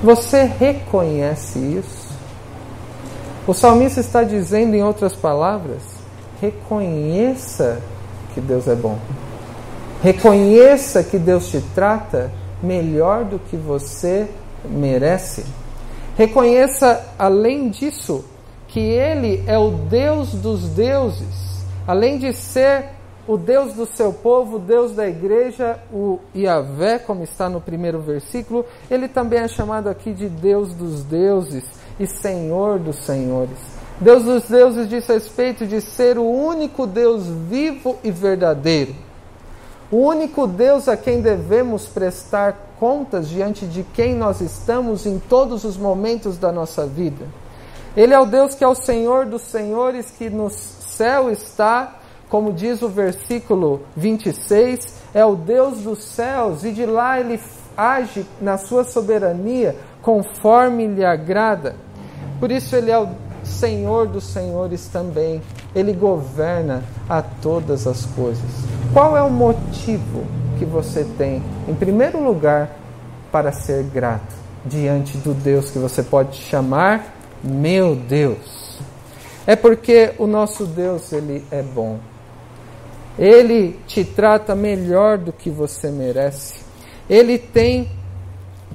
Você 0.02 0.44
reconhece 0.44 1.58
isso? 1.58 2.06
O 3.46 3.54
salmista 3.54 4.00
está 4.00 4.22
dizendo, 4.22 4.74
em 4.74 4.82
outras 4.82 5.14
palavras, 5.14 5.82
reconheça 6.40 7.80
que 8.34 8.40
Deus 8.40 8.68
é 8.68 8.74
bom. 8.74 8.98
Reconheça 10.02 11.02
que 11.02 11.18
Deus 11.18 11.48
te 11.48 11.60
trata 11.74 12.30
melhor 12.62 13.24
do 13.24 13.38
que 13.38 13.56
você. 13.56 14.28
Reconheça, 16.16 17.04
além 17.18 17.68
disso, 17.68 18.24
que 18.68 18.80
Ele 18.80 19.44
é 19.46 19.58
o 19.58 19.70
Deus 19.70 20.32
dos 20.32 20.68
deuses. 20.68 21.64
Além 21.86 22.18
de 22.18 22.32
ser 22.32 22.96
o 23.26 23.36
Deus 23.36 23.74
do 23.74 23.86
seu 23.86 24.12
povo, 24.12 24.56
o 24.56 24.60
Deus 24.60 24.92
da 24.92 25.08
igreja, 25.08 25.78
o 25.92 26.20
Yahvé, 26.34 26.98
como 26.98 27.24
está 27.24 27.48
no 27.48 27.60
primeiro 27.60 28.00
versículo, 28.00 28.64
ele 28.90 29.08
também 29.08 29.40
é 29.40 29.48
chamado 29.48 29.88
aqui 29.88 30.12
de 30.12 30.28
Deus 30.28 30.72
dos 30.72 31.02
deuses 31.02 31.64
e 31.98 32.06
Senhor 32.06 32.78
dos 32.78 32.96
senhores. 32.96 33.58
Deus 34.00 34.22
dos 34.22 34.44
deuses 34.44 34.88
diz 34.88 35.06
respeito 35.06 35.66
de 35.66 35.80
ser 35.80 36.18
o 36.18 36.24
único 36.24 36.86
Deus 36.86 37.24
vivo 37.48 37.96
e 38.04 38.10
verdadeiro. 38.10 38.94
O 39.90 39.98
único 39.98 40.48
Deus 40.48 40.88
a 40.88 40.96
quem 40.96 41.20
devemos 41.20 41.86
prestar 41.86 42.74
contas 42.80 43.28
diante 43.28 43.66
de 43.66 43.84
quem 43.84 44.16
nós 44.16 44.40
estamos 44.40 45.06
em 45.06 45.18
todos 45.18 45.64
os 45.64 45.76
momentos 45.76 46.36
da 46.38 46.50
nossa 46.50 46.84
vida. 46.84 47.24
Ele 47.96 48.12
é 48.12 48.18
o 48.18 48.26
Deus 48.26 48.54
que 48.54 48.64
é 48.64 48.68
o 48.68 48.74
Senhor 48.74 49.26
dos 49.26 49.42
senhores, 49.42 50.10
que 50.10 50.28
no 50.28 50.50
céu 50.50 51.30
está, 51.30 51.94
como 52.28 52.52
diz 52.52 52.82
o 52.82 52.88
versículo 52.88 53.82
26, 53.96 54.96
é 55.14 55.24
o 55.24 55.36
Deus 55.36 55.78
dos 55.78 56.02
céus 56.02 56.64
e 56.64 56.72
de 56.72 56.84
lá 56.84 57.20
ele 57.20 57.40
age 57.76 58.26
na 58.40 58.58
sua 58.58 58.82
soberania 58.82 59.76
conforme 60.02 60.88
lhe 60.88 61.04
agrada. 61.04 61.76
Por 62.40 62.50
isso 62.50 62.74
ele 62.74 62.90
é 62.90 62.98
o 62.98 63.08
Senhor 63.44 64.08
dos 64.08 64.24
senhores 64.24 64.88
também. 64.88 65.40
Ele 65.76 65.92
governa 65.92 66.82
a 67.08 67.22
todas 67.22 67.86
as 67.86 68.04
coisas. 68.06 68.50
Qual 68.92 69.16
é 69.16 69.22
o 69.22 69.30
motivo 69.30 70.24
que 70.58 70.64
você 70.64 71.04
tem, 71.18 71.42
em 71.68 71.74
primeiro 71.74 72.20
lugar, 72.24 72.70
para 73.30 73.52
ser 73.52 73.84
grato 73.84 74.34
diante 74.64 75.18
do 75.18 75.34
Deus 75.34 75.70
que 75.70 75.78
você 75.78 76.02
pode 76.02 76.38
chamar 76.38 77.14
meu 77.44 77.94
Deus? 77.94 78.78
É 79.46 79.54
porque 79.54 80.14
o 80.18 80.26
nosso 80.26 80.64
Deus, 80.66 81.12
ele 81.12 81.44
é 81.50 81.62
bom. 81.62 81.98
Ele 83.18 83.78
te 83.86 84.04
trata 84.04 84.54
melhor 84.54 85.18
do 85.18 85.32
que 85.32 85.48
você 85.48 85.90
merece. 85.90 86.64
Ele 87.08 87.38
tem 87.38 87.88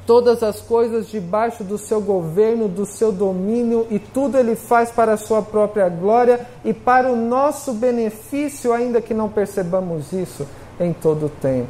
todas 0.05 0.43
as 0.43 0.59
coisas 0.59 1.07
debaixo 1.07 1.63
do 1.63 1.77
seu 1.77 2.01
governo, 2.01 2.67
do 2.67 2.85
seu 2.85 3.11
domínio, 3.11 3.87
e 3.89 3.99
tudo 3.99 4.37
ele 4.37 4.55
faz 4.55 4.91
para 4.91 5.13
a 5.13 5.17
sua 5.17 5.41
própria 5.41 5.87
glória 5.89 6.45
e 6.65 6.73
para 6.73 7.11
o 7.11 7.15
nosso 7.15 7.73
benefício, 7.73 8.73
ainda 8.73 9.01
que 9.01 9.13
não 9.13 9.29
percebamos 9.29 10.11
isso 10.11 10.47
em 10.79 10.93
todo 10.93 11.27
o 11.27 11.29
tempo. 11.29 11.69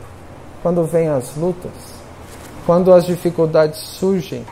quando 0.62 0.84
vêm 0.84 1.08
as 1.08 1.36
lutas, 1.36 1.72
quando 2.68 2.94
as 2.94 3.06
dificuldades 3.06 3.80
surgem, 3.80 4.46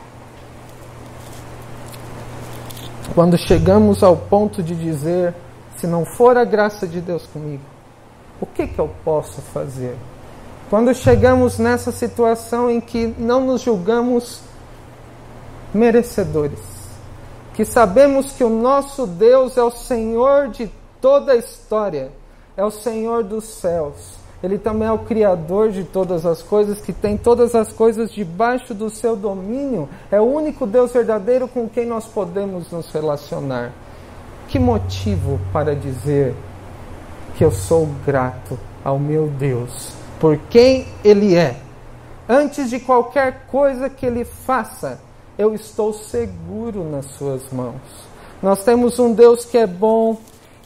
quando 3.14 3.38
chegamos 3.38 4.02
ao 4.02 4.16
ponto 4.16 4.62
de 4.62 4.74
dizer: 4.74 5.34
se 5.76 5.86
não 5.86 6.04
for 6.04 6.36
a 6.36 6.44
graça 6.44 6.86
de 6.86 7.00
Deus 7.00 7.26
comigo, 7.26 7.62
o 8.40 8.46
que, 8.46 8.66
que 8.66 8.78
eu 8.78 8.90
posso 9.04 9.40
fazer? 9.40 9.96
Quando 10.70 10.94
chegamos 10.94 11.58
nessa 11.58 11.90
situação 11.90 12.70
em 12.70 12.80
que 12.80 13.12
não 13.18 13.44
nos 13.44 13.62
julgamos 13.62 14.40
merecedores, 15.74 16.60
que 17.54 17.64
sabemos 17.64 18.30
que 18.30 18.44
o 18.44 18.48
nosso 18.48 19.04
Deus 19.04 19.56
é 19.56 19.62
o 19.64 19.72
Senhor 19.72 20.46
de 20.46 20.70
toda 21.00 21.32
a 21.32 21.36
história, 21.36 22.12
é 22.56 22.64
o 22.64 22.70
Senhor 22.70 23.24
dos 23.24 23.46
céus, 23.46 24.14
ele 24.44 24.58
também 24.58 24.86
é 24.86 24.92
o 24.92 25.00
Criador 25.00 25.72
de 25.72 25.82
todas 25.82 26.24
as 26.24 26.40
coisas, 26.40 26.80
que 26.80 26.92
tem 26.92 27.16
todas 27.16 27.56
as 27.56 27.72
coisas 27.72 28.12
debaixo 28.12 28.72
do 28.72 28.88
seu 28.88 29.16
domínio. 29.16 29.88
É 30.08 30.20
o 30.20 30.24
único 30.24 30.68
Deus 30.68 30.92
verdadeiro 30.92 31.48
com 31.48 31.68
quem 31.68 31.84
nós 31.84 32.06
podemos 32.06 32.70
nos 32.70 32.88
relacionar. 32.92 33.72
Que 34.46 34.58
motivo 34.60 35.40
para 35.52 35.74
dizer 35.74 36.32
que 37.36 37.44
eu 37.44 37.50
sou 37.50 37.88
grato 38.06 38.56
ao 38.84 39.00
meu 39.00 39.26
Deus 39.26 39.99
por 40.20 40.36
quem 40.50 40.86
Ele 41.02 41.34
é? 41.34 41.56
Antes 42.28 42.70
de 42.70 42.78
qualquer 42.78 43.46
coisa 43.46 43.88
que 43.88 44.04
Ele 44.06 44.24
faça, 44.24 45.00
eu 45.36 45.54
estou 45.54 45.92
seguro 45.92 46.84
nas 46.84 47.06
Suas 47.06 47.50
mãos. 47.50 47.80
Nós 48.42 48.62
temos 48.62 48.98
um 48.98 49.12
Deus 49.12 49.44
que 49.44 49.58
é 49.58 49.66
bom, 49.66 50.18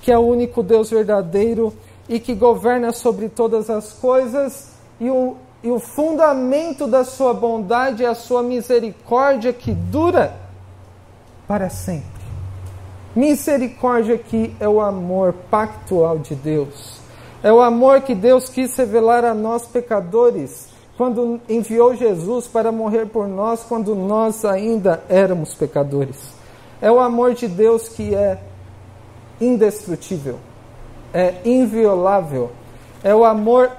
que 0.03 0.13
é 0.13 0.19
o 0.19 0.23
único 0.23 0.63
Deus 0.63 0.91
verdadeiro 0.91 1.73
e 2.09 2.21
que 2.21 2.35
governa 2.35 2.93
sobre 2.93 3.29
todas 3.29 3.71
as 3.71 3.93
coisas, 3.93 4.73
e 5.01 5.09
o, 5.09 5.37
e 5.63 5.71
o 5.71 5.79
fundamento 5.79 6.87
da 6.87 7.05
sua 7.05 7.33
bondade 7.33 8.05
é 8.05 8.09
a 8.09 8.15
sua 8.15 8.43
misericórdia 8.43 9.53
que 9.53 9.73
dura 9.73 10.35
para 11.49 11.71
sempre. 11.71 12.05
Misericórdia 13.17 14.17
aqui 14.17 14.55
é 14.61 14.69
o 14.69 14.81
amor 14.81 15.33
pactual 15.51 16.19
de 16.19 16.35
Deus. 16.35 16.94
É 17.45 17.53
o 17.53 17.61
amor 17.61 18.01
que 18.01 18.15
Deus 18.15 18.49
quis 18.49 18.75
revelar 18.77 19.25
a 19.25 19.35
nós 19.35 19.67
pecadores 19.67 20.67
quando 20.97 21.41
enviou 21.49 21.95
Jesus 21.95 22.49
para 22.49 22.73
morrer 22.73 23.07
por 23.07 23.29
nós 23.29 23.63
quando 23.63 23.95
nós 23.95 24.45
ainda 24.45 25.05
éramos 25.09 25.55
pecadores. 25.55 26.33
É 26.83 26.91
o 26.91 26.99
amor 26.99 27.35
de 27.35 27.47
Deus 27.47 27.89
que 27.89 28.13
é 28.13 28.41
indestrutível 29.41 30.41
é 31.15 31.37
inviolável, 31.45 32.51
é 33.03 33.15
o 33.15 33.25
amor 33.25 33.71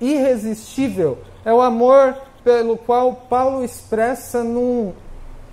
irresistível, 0.00 1.18
é 1.44 1.52
o 1.52 1.60
amor 1.60 2.14
pelo 2.44 2.76
qual 2.76 3.12
Paulo 3.28 3.64
expressa 3.64 4.44
num 4.44 4.92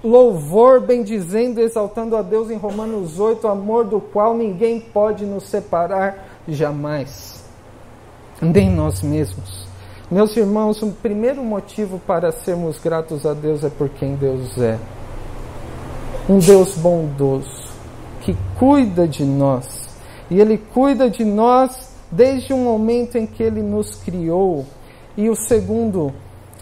louvor 0.04 0.80
bendizendo, 0.80 1.60
exaltando 1.60 2.16
a 2.16 2.22
Deus 2.22 2.52
em 2.52 2.56
Romanos 2.56 3.20
8, 3.20 3.48
amor 3.48 3.86
do 3.86 4.00
qual 4.00 4.38
ninguém 4.38 4.80
pode 4.80 5.26
nos 5.26 5.46
separar 5.46 6.24
jamais, 6.48 7.37
nem 8.42 8.70
nós 8.70 9.02
mesmos. 9.02 9.68
Meus 10.10 10.38
irmãos, 10.38 10.82
o 10.82 10.92
primeiro 10.92 11.44
motivo 11.44 12.00
para 12.00 12.32
sermos 12.32 12.80
gratos 12.80 13.26
a 13.26 13.34
Deus 13.34 13.64
é 13.64 13.70
por 13.70 13.90
quem 13.90 14.16
Deus 14.16 14.58
é. 14.58 14.78
Um 16.30 16.40
Deus 16.40 16.76
bondoso, 16.76 17.72
que 18.22 18.36
cuida 18.58 19.08
de 19.08 19.26
nós, 19.26 19.90
e 20.30 20.40
Ele 20.40 20.58
cuida 20.58 21.10
de 21.10 21.26
nós 21.26 21.90
desde 22.12 22.54
o 22.54 22.58
momento 22.58 23.18
em 23.18 23.26
que 23.26 23.44
Ele 23.44 23.62
nos 23.62 23.96
criou. 23.96 24.66
E 25.18 25.30
o 25.30 25.36
segundo 25.36 26.14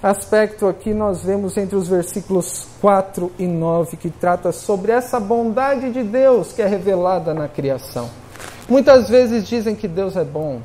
aspecto 0.01 0.67
aqui 0.67 0.93
nós 0.93 1.23
vemos 1.23 1.57
entre 1.57 1.75
os 1.75 1.87
versículos 1.87 2.67
4 2.81 3.31
e 3.37 3.45
9, 3.45 3.97
que 3.97 4.09
trata 4.09 4.51
sobre 4.51 4.91
essa 4.91 5.19
bondade 5.19 5.91
de 5.91 6.03
Deus 6.03 6.51
que 6.51 6.61
é 6.61 6.67
revelada 6.67 7.33
na 7.33 7.47
criação. 7.47 8.09
Muitas 8.67 9.09
vezes 9.09 9.47
dizem 9.47 9.75
que 9.75 9.87
Deus 9.87 10.15
é 10.15 10.23
bom. 10.23 10.61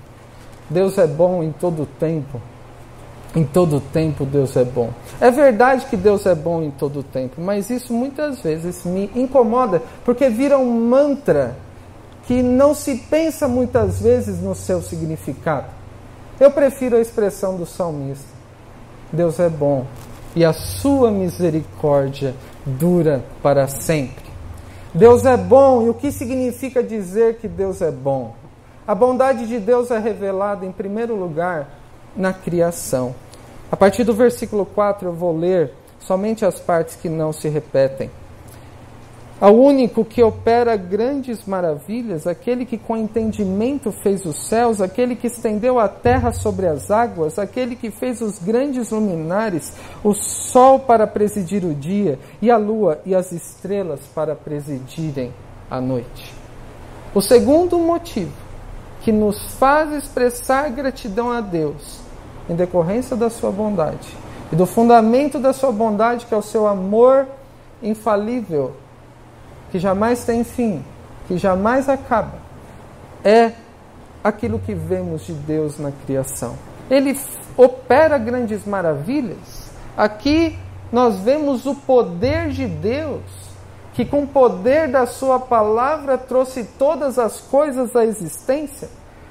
Deus 0.70 0.96
é 0.96 1.06
bom 1.06 1.42
em 1.42 1.52
todo 1.52 1.85
tempo. 1.98 2.40
Em 3.35 3.44
todo 3.44 3.80
tempo 3.80 4.24
Deus 4.24 4.56
é 4.56 4.64
bom. 4.64 4.90
É 5.20 5.30
verdade 5.30 5.87
que 5.87 5.96
Deus 5.96 6.24
é 6.26 6.35
bom 6.35 6.62
em 6.62 6.70
todo 6.70 7.02
tempo, 7.02 7.40
mas 7.40 7.68
isso 7.70 7.92
muitas 7.92 8.40
vezes 8.40 8.85
me 8.85 9.11
incomoda, 9.14 9.83
porque 10.04 10.28
vira 10.28 10.59
um 10.59 10.88
mantra 10.88 11.56
que 12.26 12.42
não 12.42 12.74
se 12.74 12.96
pensa 12.96 13.46
muitas 13.46 14.00
vezes 14.00 14.40
no 14.40 14.54
seu 14.54 14.80
significado. 14.80 15.66
Eu 16.38 16.50
prefiro 16.50 16.96
a 16.96 17.00
expressão 17.00 17.56
do 17.56 17.66
salmista: 17.66 18.28
Deus 19.12 19.38
é 19.38 19.48
bom 19.48 19.87
e 20.35 20.44
a 20.44 20.52
sua 20.52 21.11
misericórdia 21.11 22.35
dura 22.64 23.24
para 23.42 23.66
sempre. 23.68 24.30
Deus 24.92 25.24
é 25.24 25.37
bom, 25.37 25.87
e 25.87 25.88
o 25.88 25.94
que 25.94 26.11
significa 26.11 26.83
dizer 26.83 27.38
que 27.38 27.46
Deus 27.46 27.80
é 27.80 27.90
bom? 27.92 28.35
A 28.90 28.94
bondade 28.96 29.46
de 29.46 29.61
Deus 29.61 29.92
é 29.92 30.00
revelada, 30.00 30.66
em 30.66 30.72
primeiro 30.72 31.14
lugar, 31.14 31.68
na 32.16 32.33
criação. 32.33 33.14
A 33.70 33.76
partir 33.76 34.03
do 34.03 34.12
versículo 34.12 34.66
4, 34.66 35.07
eu 35.07 35.12
vou 35.12 35.38
ler 35.38 35.72
somente 36.00 36.44
as 36.44 36.59
partes 36.59 36.96
que 36.96 37.09
não 37.09 37.33
se 37.33 37.48
repetem. 37.48 38.11
Ao 39.40 39.55
único 39.55 40.05
que 40.05 40.20
opera 40.24 40.74
grandes 40.74 41.44
maravilhas, 41.44 42.26
aquele 42.26 42.66
que 42.66 42.76
com 42.76 42.96
entendimento 42.96 43.92
fez 43.92 44.26
os 44.26 44.48
céus, 44.48 44.81
aquele 44.81 45.14
que 45.14 45.29
estendeu 45.29 45.79
a 45.79 45.87
terra 45.87 46.33
sobre 46.33 46.66
as 46.66 46.90
águas, 46.90 47.38
aquele 47.38 47.76
que 47.76 47.92
fez 47.92 48.20
os 48.20 48.40
grandes 48.40 48.90
luminares, 48.90 49.72
o 50.03 50.12
sol 50.12 50.81
para 50.81 51.07
presidir 51.07 51.64
o 51.64 51.72
dia, 51.72 52.18
e 52.42 52.50
a 52.50 52.57
lua 52.57 53.00
e 53.07 53.14
as 53.14 53.31
estrelas 53.31 54.00
para 54.12 54.35
presidirem 54.35 55.33
a 55.70 55.81
noite. 55.81 56.35
O 57.14 57.20
segundo 57.20 57.79
motivo 57.79 58.49
que 59.00 59.12
nos 59.12 59.54
faz 59.54 59.92
expressar 59.92 60.70
gratidão 60.70 61.30
a 61.30 61.40
Deus, 61.40 62.00
em 62.48 62.54
decorrência 62.54 63.16
da 63.16 63.30
sua 63.30 63.50
bondade, 63.50 64.16
e 64.52 64.56
do 64.56 64.66
fundamento 64.66 65.38
da 65.38 65.52
sua 65.52 65.72
bondade, 65.72 66.26
que 66.26 66.34
é 66.34 66.36
o 66.36 66.42
seu 66.42 66.66
amor 66.66 67.26
infalível 67.82 68.74
que 69.70 69.78
jamais 69.78 70.24
tem 70.24 70.42
fim, 70.42 70.84
que 71.28 71.38
jamais 71.38 71.88
acaba, 71.88 72.38
é 73.24 73.52
aquilo 74.22 74.58
que 74.58 74.74
vemos 74.74 75.26
de 75.26 75.32
Deus 75.32 75.78
na 75.78 75.92
criação. 76.04 76.56
Ele 76.90 77.18
opera 77.56 78.18
grandes 78.18 78.66
maravilhas. 78.66 79.70
Aqui 79.96 80.58
nós 80.90 81.20
vemos 81.20 81.66
o 81.66 81.74
poder 81.74 82.48
de 82.48 82.66
Deus, 82.66 83.22
que 84.00 84.06
com 84.06 84.22
o 84.22 84.26
poder 84.26 84.88
da 84.88 85.04
Sua 85.04 85.38
palavra 85.38 86.16
trouxe 86.16 86.64
todas 86.78 87.18
as 87.18 87.38
coisas 87.38 87.94
à 87.94 88.02
existência. 88.02 88.88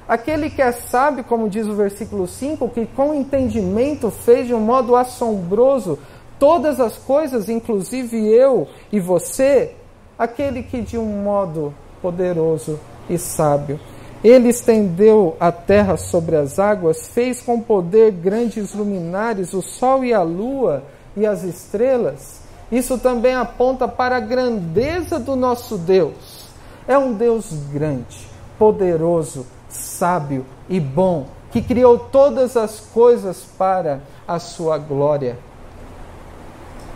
Aquele 0.07 0.47
que 0.47 0.61
é 0.61 0.71
sábio, 0.71 1.23
como 1.23 1.49
diz 1.49 1.65
o 1.65 1.73
versículo 1.73 2.27
5, 2.27 2.69
que 2.69 2.85
com 2.85 3.11
entendimento 3.11 4.11
fez 4.11 4.45
de 4.45 4.53
um 4.53 4.59
modo 4.59 4.95
assombroso 4.95 5.97
todas 6.37 6.79
as 6.79 6.97
coisas, 6.97 7.49
inclusive 7.49 8.15
eu 8.27 8.67
e 8.91 8.99
você, 8.99 9.73
aquele 10.19 10.61
que 10.61 10.81
de 10.83 10.99
um 10.99 11.23
modo 11.23 11.73
poderoso 11.99 12.79
e 13.09 13.17
sábio 13.17 13.79
ele 14.23 14.49
estendeu 14.49 15.35
a 15.39 15.51
terra 15.51 15.97
sobre 15.97 16.35
as 16.35 16.59
águas, 16.59 17.07
fez 17.07 17.41
com 17.41 17.59
poder 17.59 18.11
grandes 18.11 18.75
luminares, 18.75 19.51
o 19.51 19.63
sol 19.63 20.05
e 20.05 20.13
a 20.13 20.21
lua 20.21 20.83
e 21.17 21.25
as 21.25 21.41
estrelas. 21.41 22.38
Isso 22.71 22.97
também 22.97 23.33
aponta 23.33 23.87
para 23.87 24.17
a 24.17 24.19
grandeza 24.19 25.19
do 25.19 25.35
nosso 25.35 25.77
Deus. 25.77 26.47
É 26.87 26.97
um 26.97 27.13
Deus 27.13 27.51
grande, 27.71 28.27
poderoso, 28.57 29.45
sábio 29.69 30.45
e 30.67 30.79
bom, 30.79 31.27
que 31.51 31.61
criou 31.61 31.97
todas 31.97 32.55
as 32.55 32.79
coisas 32.79 33.43
para 33.57 34.01
a 34.27 34.39
sua 34.39 34.77
glória. 34.77 35.37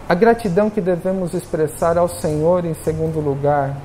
A 0.08 0.14
gratidão 0.14 0.70
que 0.70 0.82
devemos 0.82 1.34
expressar 1.34 1.98
ao 1.98 2.08
Senhor, 2.08 2.66
em 2.66 2.74
segundo 2.74 3.20
lugar, 3.20 3.78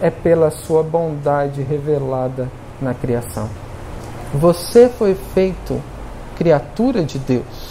é 0.00 0.10
pela 0.10 0.50
sua 0.50 0.82
bondade 0.82 1.62
revelada 1.62 2.50
na 2.80 2.94
criação. 2.94 3.48
Você 4.34 4.88
foi 4.88 5.14
feito 5.14 5.80
criatura 6.36 7.02
de 7.02 7.18
Deus, 7.18 7.65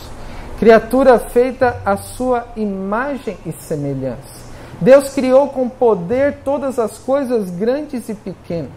criatura 0.59 1.19
feita 1.19 1.81
à 1.85 1.97
sua 1.97 2.45
imagem 2.55 3.37
e 3.45 3.51
semelhança. 3.51 4.45
Deus 4.81 5.09
criou 5.09 5.49
com 5.49 5.69
poder 5.69 6.39
todas 6.43 6.79
as 6.79 6.97
coisas 6.97 7.49
grandes 7.49 8.09
e 8.09 8.13
pequenas. 8.13 8.71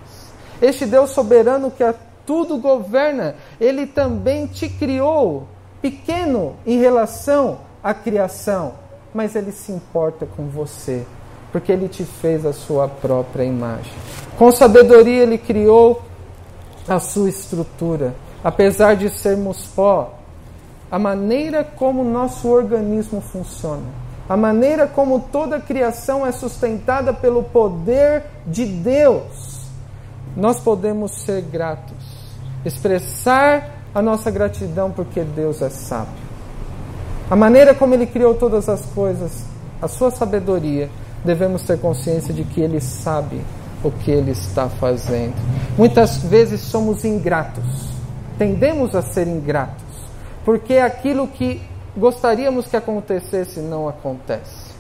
Este 0.61 0.87
Deus 0.87 1.11
soberano 1.11 1.71
que 1.71 1.83
a 1.83 1.95
tudo 2.27 2.59
governa, 2.59 3.35
ele 3.61 3.87
também 3.87 4.47
te 4.47 4.69
criou 4.69 5.49
pequeno 5.81 6.57
em 6.67 6.79
relação 6.79 7.59
à 7.83 7.95
criação 7.95 8.75
mas 9.13 9.35
ele 9.35 9.53
se 9.53 9.73
importa 9.73 10.27
com 10.37 10.49
você, 10.49 11.05
porque 11.51 11.73
ele 11.73 11.89
te 11.89 12.05
fez 12.05 12.45
a 12.45 12.53
sua 12.53 12.89
própria 12.89 13.45
imagem. 13.45 13.93
Com 14.37 14.53
sabedoria 14.53 15.23
ele 15.23 15.39
criou 15.39 16.03
a 16.87 17.01
sua 17.01 17.29
estrutura. 17.29 18.15
Apesar 18.45 18.95
de 18.95 19.09
sermos 19.09 19.67
pó, 19.67 20.18
a 20.91 20.99
maneira 20.99 21.63
como 21.65 22.03
nosso 22.03 22.49
organismo 22.49 23.21
funciona, 23.21 23.87
a 24.29 24.37
maneira 24.37 24.87
como 24.87 25.21
toda 25.21 25.57
a 25.57 25.61
criação 25.61 26.27
é 26.27 26.33
sustentada 26.33 27.13
pelo 27.13 27.43
poder 27.43 28.25
de 28.47 28.65
Deus, 28.67 29.67
nós 30.37 30.61
podemos 30.61 31.13
ser 31.23 31.43
gratos, 31.43 31.97
expressar 32.65 33.79
a 33.95 34.03
nossa 34.03 34.31
gratidão 34.31 34.91
porque 34.91 35.23
Deus 35.23 35.63
é 35.63 35.71
sábio. 35.71 36.29
A 37.31 37.37
maneira 37.37 37.75
como 37.75 37.95
Ele 37.95 38.07
criou 38.07 38.35
todas 38.35 38.69
as 38.69 38.85
coisas, 38.87 39.45
a 39.83 39.89
sua 39.89 40.11
sabedoria, 40.11 40.89
devemos 41.25 41.63
ter 41.63 41.79
consciência 41.79 42.33
de 42.33 42.45
que 42.45 42.61
Ele 42.61 42.81
sabe 42.81 43.41
o 43.83 43.91
que 43.91 44.11
Ele 44.11 44.31
está 44.31 44.69
fazendo. 44.69 45.35
Muitas 45.77 46.19
vezes 46.19 46.61
somos 46.61 47.05
ingratos, 47.05 47.91
tendemos 48.39 48.95
a 48.95 49.03
ser 49.03 49.27
ingratos, 49.27 49.88
porque 50.49 50.79
aquilo 50.79 51.29
que 51.29 51.61
gostaríamos 51.95 52.67
que 52.69 52.75
acontecesse 52.75 53.61
não 53.61 53.87
acontece. 53.87 54.73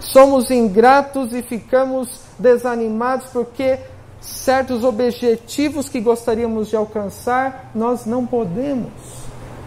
Somos 0.00 0.50
ingratos 0.50 1.32
e 1.32 1.40
ficamos 1.40 2.22
desanimados 2.36 3.26
porque 3.32 3.78
certos 4.20 4.82
objetivos 4.82 5.88
que 5.88 6.00
gostaríamos 6.00 6.66
de 6.66 6.74
alcançar 6.74 7.70
nós 7.76 8.04
não 8.04 8.26
podemos. 8.26 8.90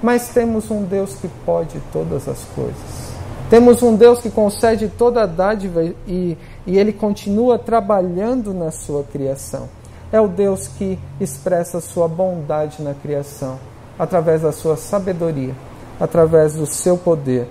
Mas 0.04 0.28
temos 0.28 0.70
um 0.70 0.84
Deus 0.84 1.16
que 1.16 1.30
pode 1.46 1.80
todas 1.94 2.28
as 2.28 2.44
coisas. 2.54 3.14
Temos 3.50 3.82
um 3.82 3.96
Deus 3.96 4.20
que 4.20 4.30
concede 4.30 4.90
toda 4.90 5.24
a 5.24 5.26
dádiva 5.26 5.82
e, 6.06 6.38
e 6.66 6.78
Ele 6.78 6.92
continua 6.92 7.58
trabalhando 7.58 8.54
na 8.54 8.70
sua 8.70 9.02
criação. 9.02 9.70
É 10.12 10.20
o 10.20 10.28
Deus 10.28 10.68
que 10.68 11.00
expressa 11.22 11.80
sua 11.80 12.10
bondade 12.10 12.82
na 12.84 12.94
criação, 12.94 13.58
através 13.98 14.42
da 14.42 14.52
sua 14.52 14.76
sabedoria, 14.76 15.56
através 16.00 16.56
do 16.56 16.66
seu 16.66 16.98
poder 16.98 17.48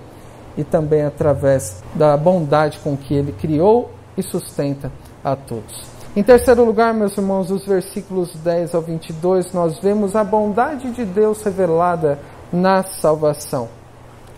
e 0.57 0.63
também 0.63 1.03
através 1.03 1.83
da 1.93 2.15
bondade 2.17 2.79
com 2.79 2.97
que 2.97 3.13
Ele 3.13 3.31
criou 3.31 3.91
e 4.17 4.23
sustenta 4.23 4.91
a 5.23 5.35
todos. 5.35 5.85
Em 6.15 6.23
terceiro 6.23 6.65
lugar, 6.65 6.93
meus 6.93 7.15
irmãos, 7.15 7.51
os 7.51 7.65
versículos 7.65 8.35
10 8.37 8.73
ao 8.73 8.81
22, 8.81 9.53
nós 9.53 9.77
vemos 9.79 10.15
a 10.15 10.23
bondade 10.23 10.89
de 10.91 11.05
Deus 11.05 11.43
revelada 11.43 12.17
na 12.51 12.81
salvação. 12.81 13.69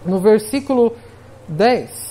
No 0.05 0.19
versículo 0.19 0.93
10 1.47 2.08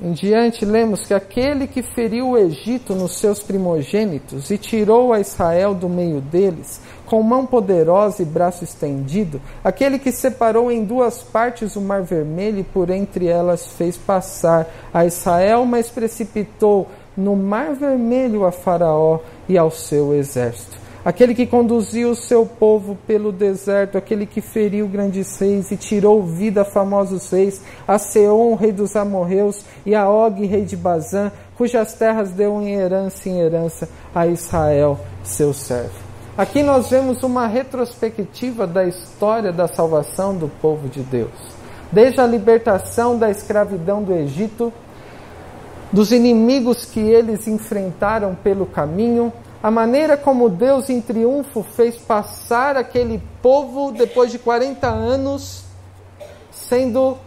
em 0.00 0.12
diante, 0.12 0.64
lemos 0.64 1.06
que 1.06 1.14
aquele 1.14 1.66
que 1.66 1.82
feriu 1.82 2.30
o 2.30 2.38
Egito 2.38 2.94
nos 2.94 3.16
seus 3.16 3.42
primogênitos 3.42 4.50
e 4.50 4.58
tirou 4.58 5.12
a 5.12 5.20
Israel 5.20 5.74
do 5.74 5.88
meio 5.88 6.20
deles, 6.20 6.80
com 7.06 7.22
mão 7.22 7.46
poderosa 7.46 8.22
e 8.22 8.26
braço 8.26 8.62
estendido, 8.62 9.40
aquele 9.64 9.98
que 9.98 10.12
separou 10.12 10.70
em 10.70 10.84
duas 10.84 11.22
partes 11.22 11.76
o 11.76 11.80
mar 11.80 12.02
vermelho 12.02 12.58
e 12.58 12.64
por 12.64 12.90
entre 12.90 13.26
elas 13.26 13.66
fez 13.72 13.96
passar 13.96 14.66
a 14.92 15.06
Israel, 15.06 15.64
mas 15.64 15.88
precipitou 15.88 16.88
no 17.16 17.34
mar 17.34 17.74
vermelho 17.74 18.44
a 18.44 18.52
Faraó 18.52 19.20
e 19.48 19.56
ao 19.56 19.70
seu 19.70 20.12
exército 20.14 20.85
aquele 21.06 21.36
que 21.36 21.46
conduziu 21.46 22.10
o 22.10 22.16
seu 22.16 22.44
povo 22.44 22.98
pelo 23.06 23.30
deserto, 23.30 23.96
aquele 23.96 24.26
que 24.26 24.40
feriu 24.40 24.88
grandes 24.88 25.38
reis 25.38 25.70
e 25.70 25.76
tirou 25.76 26.20
vida 26.24 26.62
a 26.62 26.64
famosos 26.64 27.30
reis, 27.30 27.62
a 27.86 27.96
Seon, 27.96 28.56
rei 28.56 28.72
dos 28.72 28.96
amorreus, 28.96 29.64
e 29.86 29.94
a 29.94 30.10
Og, 30.10 30.44
rei 30.44 30.64
de 30.64 30.76
Bazã, 30.76 31.30
cujas 31.56 31.94
terras 31.94 32.30
deu 32.32 32.60
em 32.60 32.74
herança 32.74 33.28
em 33.28 33.38
herança 33.38 33.88
a 34.12 34.26
Israel, 34.26 34.98
seu 35.22 35.54
servo. 35.54 35.94
Aqui 36.36 36.60
nós 36.60 36.90
vemos 36.90 37.22
uma 37.22 37.46
retrospectiva 37.46 38.66
da 38.66 38.84
história 38.84 39.52
da 39.52 39.68
salvação 39.68 40.34
do 40.34 40.48
povo 40.60 40.88
de 40.88 41.02
Deus. 41.04 41.54
Desde 41.92 42.20
a 42.20 42.26
libertação 42.26 43.16
da 43.16 43.30
escravidão 43.30 44.02
do 44.02 44.12
Egito, 44.12 44.72
dos 45.92 46.10
inimigos 46.10 46.84
que 46.84 46.98
eles 46.98 47.46
enfrentaram 47.46 48.34
pelo 48.34 48.66
caminho, 48.66 49.32
a 49.66 49.70
maneira 49.72 50.16
como 50.16 50.48
Deus 50.48 50.88
em 50.88 51.00
triunfo 51.00 51.60
fez 51.64 51.96
passar 51.96 52.76
aquele 52.76 53.20
povo 53.42 53.90
depois 53.90 54.30
de 54.30 54.38
40 54.38 54.86
anos 54.86 55.64
sendo 56.52 57.18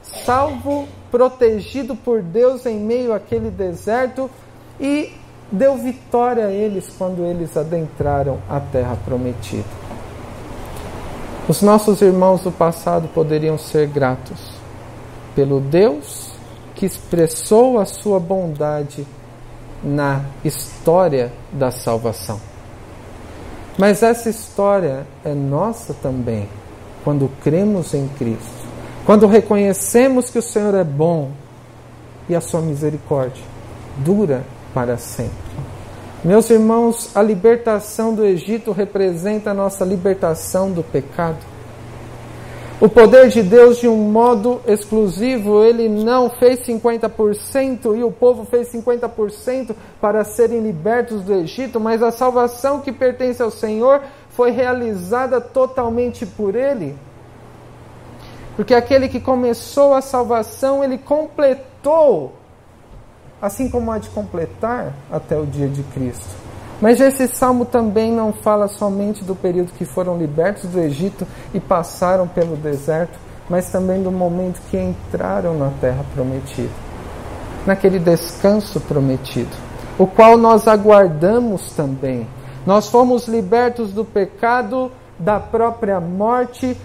salvo, 0.00 0.86
protegido 1.10 1.96
por 1.96 2.22
Deus 2.22 2.64
em 2.66 2.78
meio 2.78 3.12
àquele 3.12 3.50
deserto 3.50 4.30
e 4.78 5.12
deu 5.50 5.76
vitória 5.76 6.46
a 6.46 6.52
eles 6.52 6.88
quando 6.96 7.24
eles 7.24 7.56
adentraram 7.56 8.38
a 8.48 8.60
terra 8.60 8.96
prometida. 9.04 9.66
Os 11.48 11.62
nossos 11.62 12.00
irmãos 12.00 12.42
do 12.42 12.52
passado 12.52 13.08
poderiam 13.08 13.58
ser 13.58 13.88
gratos 13.88 14.38
pelo 15.34 15.58
Deus 15.58 16.30
que 16.76 16.86
expressou 16.86 17.76
a 17.76 17.84
sua 17.84 18.20
bondade 18.20 19.04
na 19.82 20.22
história 20.44 21.32
da 21.52 21.70
salvação. 21.70 22.40
Mas 23.78 24.02
essa 24.02 24.28
história 24.28 25.06
é 25.24 25.32
nossa 25.32 25.94
também 25.94 26.48
quando 27.04 27.30
cremos 27.42 27.94
em 27.94 28.08
Cristo, 28.18 28.66
quando 29.06 29.26
reconhecemos 29.26 30.30
que 30.30 30.38
o 30.38 30.42
Senhor 30.42 30.74
é 30.74 30.84
bom 30.84 31.30
e 32.28 32.34
a 32.34 32.40
sua 32.40 32.60
misericórdia 32.60 33.42
dura 33.98 34.44
para 34.74 34.96
sempre. 34.96 35.32
Meus 36.24 36.50
irmãos, 36.50 37.10
a 37.14 37.22
libertação 37.22 38.12
do 38.12 38.24
Egito 38.24 38.72
representa 38.72 39.52
a 39.52 39.54
nossa 39.54 39.84
libertação 39.84 40.70
do 40.70 40.82
pecado. 40.82 41.38
O 42.80 42.88
poder 42.88 43.28
de 43.28 43.42
Deus, 43.42 43.78
de 43.78 43.88
um 43.88 43.96
modo 43.96 44.60
exclusivo, 44.64 45.64
ele 45.64 45.88
não 45.88 46.30
fez 46.30 46.60
50% 46.60 47.98
e 47.98 48.04
o 48.04 48.12
povo 48.12 48.44
fez 48.44 48.72
50% 48.72 49.74
para 50.00 50.22
serem 50.22 50.60
libertos 50.60 51.22
do 51.22 51.34
Egito, 51.34 51.80
mas 51.80 52.04
a 52.04 52.12
salvação 52.12 52.80
que 52.80 52.92
pertence 52.92 53.42
ao 53.42 53.50
Senhor 53.50 54.02
foi 54.30 54.52
realizada 54.52 55.40
totalmente 55.40 56.24
por 56.24 56.54
ele. 56.54 56.96
Porque 58.54 58.72
aquele 58.72 59.08
que 59.08 59.18
começou 59.18 59.92
a 59.92 60.00
salvação, 60.00 60.84
ele 60.84 60.98
completou, 60.98 62.32
assim 63.42 63.68
como 63.68 63.90
há 63.90 63.98
de 63.98 64.08
completar 64.10 64.94
até 65.10 65.36
o 65.36 65.44
dia 65.44 65.66
de 65.66 65.82
Cristo. 65.82 66.47
Mas 66.80 67.00
esse 67.00 67.26
salmo 67.26 67.64
também 67.64 68.12
não 68.12 68.32
fala 68.32 68.68
somente 68.68 69.24
do 69.24 69.34
período 69.34 69.72
que 69.72 69.84
foram 69.84 70.16
libertos 70.16 70.70
do 70.70 70.78
Egito 70.78 71.26
e 71.52 71.58
passaram 71.58 72.28
pelo 72.28 72.56
deserto, 72.56 73.18
mas 73.50 73.70
também 73.70 74.02
do 74.02 74.12
momento 74.12 74.60
que 74.70 74.78
entraram 74.78 75.58
na 75.58 75.70
terra 75.80 76.04
prometida, 76.14 76.70
naquele 77.66 77.98
descanso 77.98 78.80
prometido, 78.80 79.50
o 79.98 80.06
qual 80.06 80.36
nós 80.36 80.68
aguardamos 80.68 81.72
também. 81.72 82.26
Nós 82.64 82.88
fomos 82.88 83.26
libertos 83.26 83.92
do 83.92 84.04
pecado, 84.04 84.92
da 85.18 85.40
própria 85.40 85.98
morte, 85.98 86.76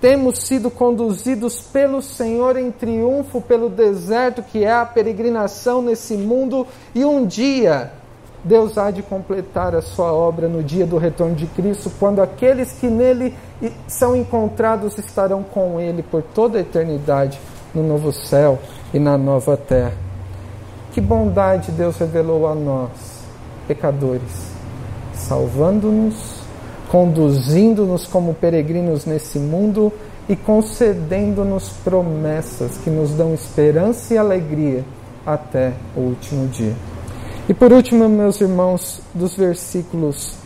temos 0.00 0.40
sido 0.40 0.70
conduzidos 0.70 1.60
pelo 1.60 2.02
Senhor 2.02 2.56
em 2.56 2.70
triunfo 2.70 3.40
pelo 3.40 3.68
deserto 3.68 4.42
que 4.42 4.64
é 4.64 4.72
a 4.72 4.84
peregrinação 4.84 5.80
nesse 5.80 6.14
mundo, 6.14 6.66
e 6.94 7.04
um 7.04 7.24
dia 7.24 7.92
Deus 8.42 8.78
há 8.78 8.90
de 8.90 9.02
completar 9.02 9.74
a 9.74 9.82
sua 9.82 10.12
obra 10.12 10.48
no 10.48 10.62
dia 10.62 10.86
do 10.86 10.96
retorno 10.96 11.34
de 11.34 11.46
Cristo, 11.46 11.90
quando 11.98 12.22
aqueles 12.22 12.72
que 12.72 12.86
nele 12.86 13.34
são 13.86 14.16
encontrados 14.16 14.96
estarão 14.96 15.42
com 15.42 15.78
ele 15.78 16.02
por 16.02 16.22
toda 16.22 16.58
a 16.58 16.62
eternidade 16.62 17.38
no 17.74 17.82
novo 17.82 18.12
céu 18.12 18.58
e 18.94 18.98
na 18.98 19.18
nova 19.18 19.56
terra. 19.56 19.92
Que 20.92 21.00
bondade 21.00 21.70
Deus 21.70 21.98
revelou 21.98 22.48
a 22.48 22.54
nós, 22.54 22.90
pecadores, 23.68 24.50
salvando-nos, 25.14 26.40
conduzindo-nos 26.90 28.06
como 28.06 28.34
peregrinos 28.34 29.04
nesse 29.04 29.38
mundo 29.38 29.92
e 30.28 30.34
concedendo-nos 30.34 31.68
promessas 31.84 32.78
que 32.78 32.90
nos 32.90 33.10
dão 33.12 33.34
esperança 33.34 34.14
e 34.14 34.18
alegria 34.18 34.84
até 35.26 35.72
o 35.94 36.00
último 36.00 36.48
dia. 36.48 36.74
E 37.50 37.52
por 37.52 37.72
último, 37.72 38.08
meus 38.08 38.40
irmãos, 38.40 39.02
dos 39.12 39.34
versículos 39.34 40.36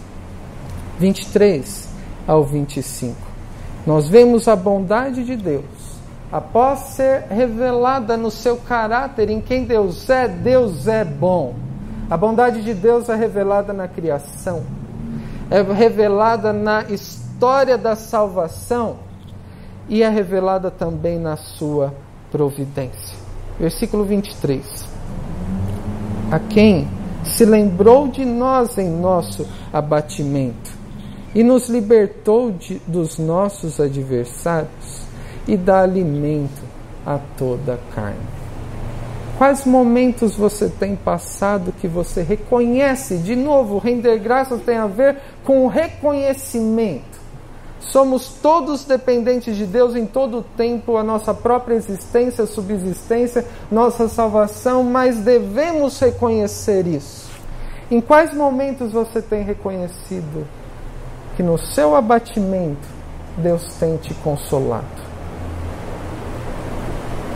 23 0.99 1.87
ao 2.27 2.43
25, 2.43 3.15
nós 3.87 4.09
vemos 4.09 4.49
a 4.49 4.57
bondade 4.57 5.23
de 5.23 5.37
Deus. 5.37 5.67
Após 6.33 6.79
ser 6.95 7.25
revelada 7.29 8.17
no 8.17 8.31
seu 8.31 8.57
caráter, 8.57 9.29
em 9.29 9.39
quem 9.39 9.67
Deus 9.67 10.09
é, 10.09 10.27
Deus 10.27 10.89
é 10.89 11.05
bom. 11.05 11.55
A 12.09 12.17
bondade 12.17 12.63
de 12.63 12.73
Deus 12.73 13.11
é 13.11 13.15
revelada 13.15 13.75
na 13.75 13.87
criação, 13.87 14.63
é 15.51 15.61
revelada 15.61 16.55
na 16.55 16.85
história 16.85 17.77
da 17.77 17.95
salvação 17.97 18.97
e 19.91 20.03
é 20.03 20.09
revelada 20.09 20.71
também 20.71 21.19
na 21.19 21.37
sua 21.37 21.93
providência. 22.31 23.15
Versículo 23.61 24.05
23 24.05 24.94
a 26.31 26.39
quem 26.39 26.89
se 27.25 27.45
lembrou 27.45 28.09
de 28.09 28.25
nós 28.25 28.77
em 28.79 28.89
nosso 28.89 29.47
abatimento 29.73 30.73
e 31.35 31.43
nos 31.43 31.69
libertou 31.69 32.53
de, 32.53 32.81
dos 32.87 33.19
nossos 33.19 33.81
adversários, 33.81 35.03
e 35.47 35.57
dá 35.57 35.83
alimento 35.83 36.63
a 37.05 37.19
toda 37.37 37.75
a 37.75 37.95
carne. 37.95 38.35
Quais 39.37 39.67
momentos 39.67 40.37
você 40.37 40.69
tem 40.69 40.95
passado 40.95 41.75
que 41.81 41.89
você 41.89 42.23
reconhece? 42.23 43.19
De 43.19 43.35
novo, 43.35 43.79
render 43.79 44.19
graças 44.19 44.63
tem 44.63 44.77
a 44.77 44.87
ver 44.87 45.17
com 45.43 45.65
o 45.65 45.69
reconhecimento. 45.69 47.14
Somos 47.91 48.29
todos 48.43 48.85
dependentes 48.85 49.57
de 49.57 49.67
Deus 49.67 49.95
em 49.95 50.07
todo 50.07 50.39
o 50.39 50.43
tempo, 50.43 50.97
a 50.97 51.03
nossa 51.03 51.33
própria 51.33 51.75
existência, 51.75 52.47
subsistência, 52.47 53.45
nossa 53.71 54.09
salvação, 54.09 54.83
mas 54.83 55.19
devemos 55.19 55.99
reconhecer 56.01 56.87
isso. 56.87 57.31
Em 57.91 58.01
quais 58.01 58.35
momentos 58.35 58.93
você 58.93 59.21
tem 59.23 59.43
reconhecido 59.43 60.47
que 61.37 61.43
no 61.43 61.59
seu 61.59 61.95
abatimento 61.95 62.89
Deus 63.37 63.75
tem 63.79 63.97
te 63.97 64.15
consolado? 64.15 65.05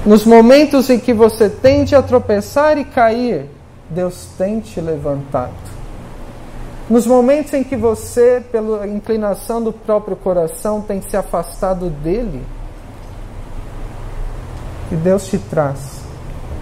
Nos 0.05 0.25
momentos 0.25 0.89
em 0.89 0.99
que 0.99 1.13
você 1.13 1.51
tende 1.51 1.95
a 1.95 2.03
tropeçar 2.03 2.79
e 2.79 2.85
cair, 2.85 3.47
Deus 3.91 4.29
tem 4.39 4.59
te 4.61 4.81
levantado. 4.81 5.78
Nos 6.89 7.07
momentos 7.07 7.53
em 7.53 7.63
que 7.63 7.77
você, 7.77 8.43
pela 8.51 8.87
inclinação 8.87 9.63
do 9.63 9.73
próprio 9.73 10.17
coração, 10.17 10.81
tem 10.81 11.03
se 11.03 11.17
afastado 11.17 11.91
dele, 11.91 12.43
e 14.91 14.97
Deus 14.97 15.27
te 15.27 15.39
traz 15.39 16.01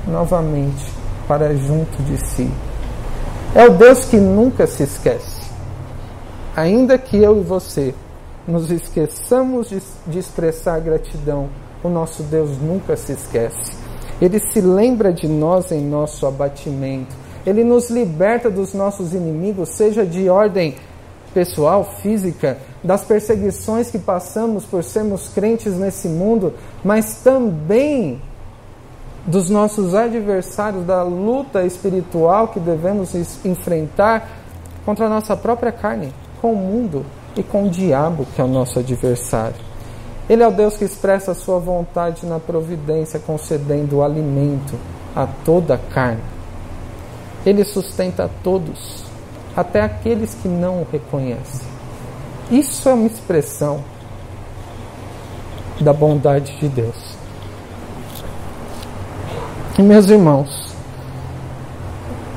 novamente 0.07 0.93
para 1.29 1.55
junto 1.55 2.03
de 2.03 2.19
si. 2.19 2.51
É 3.55 3.65
o 3.65 3.71
Deus 3.71 4.05
que 4.05 4.17
nunca 4.17 4.67
se 4.67 4.83
esquece. 4.83 5.47
Ainda 6.57 6.99
que 6.99 7.17
eu 7.17 7.41
e 7.41 7.45
você 7.45 7.95
nos 8.49 8.71
esqueçamos 8.71 9.69
de, 9.69 9.81
de 10.07 10.19
expressar 10.19 10.81
gratidão 10.81 11.49
o 11.83 11.89
nosso 11.89 12.23
Deus 12.25 12.59
nunca 12.59 12.97
se 12.97 13.13
esquece. 13.13 13.77
Ele 14.21 14.41
se 14.41 14.61
lembra 14.61 15.13
de 15.13 15.29
nós 15.29 15.71
em 15.71 15.83
nosso 15.83 16.27
abatimento. 16.27 17.15
Ele 17.47 17.63
nos 17.63 17.89
liberta 17.89 18.51
dos 18.51 18.75
nossos 18.75 19.15
inimigos, 19.15 19.69
seja 19.69 20.05
de 20.05 20.29
ordem 20.29 20.75
pessoal, 21.33 21.85
física, 22.03 22.59
das 22.83 23.05
perseguições 23.05 23.91
que 23.91 23.99
passamos 23.99 24.65
por 24.65 24.83
sermos 24.83 25.29
crentes 25.29 25.75
nesse 25.75 26.09
mundo, 26.09 26.55
mas 26.83 27.21
também 27.23 28.21
dos 29.27 29.51
nossos 29.51 29.95
adversários, 29.95 30.85
da 30.85 31.03
luta 31.03 31.65
espiritual 31.65 32.49
que 32.49 32.59
devemos 32.61 33.15
enfrentar 33.45 34.29
contra 34.85 35.07
a 35.07 35.09
nossa 35.09 35.37
própria 35.37 35.73
carne, 35.73 36.13
com 36.41 36.53
o 36.53 36.57
mundo 36.57 37.05
e 37.37 37.43
com 37.43 37.67
o 37.67 37.71
diabo, 37.71 38.27
que 38.35 38.41
é 38.41 38.45
o 38.45 38.49
nosso 38.49 38.79
adversário. 38.79 39.57
Ele 40.29 40.43
é 40.43 40.49
o 40.49 40.53
Deus 40.53 40.77
que 40.77 40.85
expressa 40.85 41.33
a 41.33 41.35
sua 41.35 41.59
vontade 41.59 42.25
na 42.27 42.41
providência, 42.41 43.21
concedendo 43.21 44.03
alimento 44.03 44.75
a 45.15 45.27
toda 45.45 45.75
a 45.75 45.79
carne. 45.79 46.36
Ele 47.47 47.63
sustenta 47.63 48.29
todos, 48.43 49.05
até 49.57 49.81
aqueles 49.81 50.35
que 50.35 50.49
não 50.49 50.83
o 50.83 50.87
reconhecem. 50.91 51.65
Isso 52.51 52.89
é 52.89 52.93
uma 52.93 53.07
expressão 53.07 53.85
da 55.81 55.93
bondade 55.93 56.59
de 56.59 56.69
Deus. 56.69 57.17
E 59.79 59.83
meus 59.83 60.09
irmãos, 60.11 60.75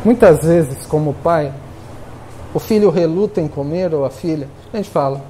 muitas 0.06 0.44
vezes, 0.44 0.86
como 0.86 1.14
pai, 1.16 1.52
o 2.54 2.60
filho 2.60 2.92
reluta 2.92 3.42
em 3.42 3.48
comer 3.48 3.94
ou 3.94 4.06
a 4.06 4.10
filha, 4.12 4.48
a 4.72 4.78
gente 4.78 4.90
fala, 4.90 5.22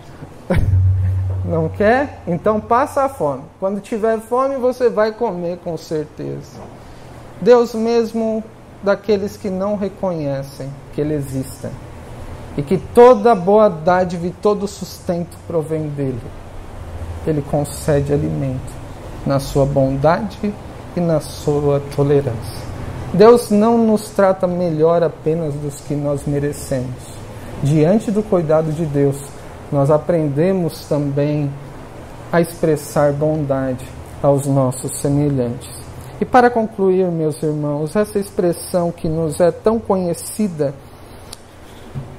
não 1.45 1.69
quer? 1.69 2.21
Então 2.27 2.59
passa 2.59 3.03
a 3.03 3.09
fome. 3.09 3.43
Quando 3.59 3.79
tiver 3.79 4.19
fome, 4.19 4.57
você 4.57 4.89
vai 4.89 5.13
comer 5.13 5.59
com 5.63 5.77
certeza. 5.77 6.59
Deus 7.41 7.73
mesmo 7.73 8.43
daqueles 8.83 9.35
que 9.35 9.49
não 9.49 9.75
reconhecem 9.75 10.69
que 10.93 11.01
Ele 11.01 11.13
existe 11.13 11.67
e 12.57 12.61
que 12.61 12.77
toda 12.77 13.35
boa 13.35 13.69
dádiva 13.69 14.27
e 14.27 14.31
todo 14.31 14.67
sustento 14.67 15.37
provém 15.47 15.87
dele. 15.89 16.21
Ele 17.25 17.41
concede 17.41 18.13
alimento 18.13 18.73
na 19.25 19.39
sua 19.39 19.65
bondade 19.65 20.53
e 20.95 20.99
na 20.99 21.19
sua 21.19 21.81
tolerância. 21.95 22.69
Deus 23.13 23.49
não 23.49 23.77
nos 23.77 24.09
trata 24.09 24.45
melhor 24.47 25.03
apenas 25.03 25.53
dos 25.55 25.79
que 25.81 25.95
nós 25.95 26.25
merecemos. 26.25 27.19
Diante 27.63 28.11
do 28.11 28.23
cuidado 28.23 28.71
de 28.71 28.85
Deus, 28.85 29.17
nós 29.71 29.89
aprendemos 29.89 30.85
também 30.85 31.51
a 32.31 32.39
expressar 32.39 33.11
bondade 33.11 33.85
aos 34.21 34.45
nossos 34.45 34.99
semelhantes. 34.99 35.69
E 36.21 36.25
para 36.25 36.49
concluir, 36.49 37.05
meus 37.11 37.41
irmãos, 37.41 37.95
essa 37.95 38.19
expressão 38.19 38.91
que 38.91 39.07
nos 39.07 39.39
é 39.39 39.51
tão 39.51 39.79
conhecida, 39.79 40.73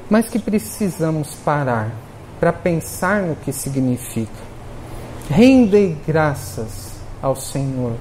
mas 0.09 0.29
que 0.29 0.39
precisamos 0.39 1.35
parar 1.45 1.93
para 2.41 2.53
pensar 2.53 3.21
no 3.23 3.37
que 3.37 3.53
significa. 3.53 4.51
Rendei 5.29 5.97
graças 6.07 6.95
ao 7.21 7.37
Senhor. 7.37 7.93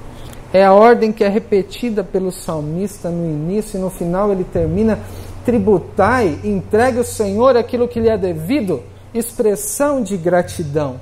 É 0.54 0.64
a 0.64 0.74
ordem 0.74 1.12
que 1.12 1.24
é 1.24 1.28
repetida 1.28 2.04
pelo 2.04 2.32
salmista 2.32 3.10
no 3.10 3.26
início 3.26 3.78
e 3.78 3.82
no 3.82 3.90
final 3.90 4.32
ele 4.32 4.46
termina: 4.46 4.98
tributai, 5.44 6.40
entregue 6.46 7.00
ao 7.00 7.04
Senhor 7.04 7.58
aquilo 7.58 7.90
que 7.90 8.00
lhe 8.00 8.10
é 8.10 8.18
devido 8.18 8.82
expressão 9.14 10.02
de 10.02 10.16
gratidão. 10.16 11.00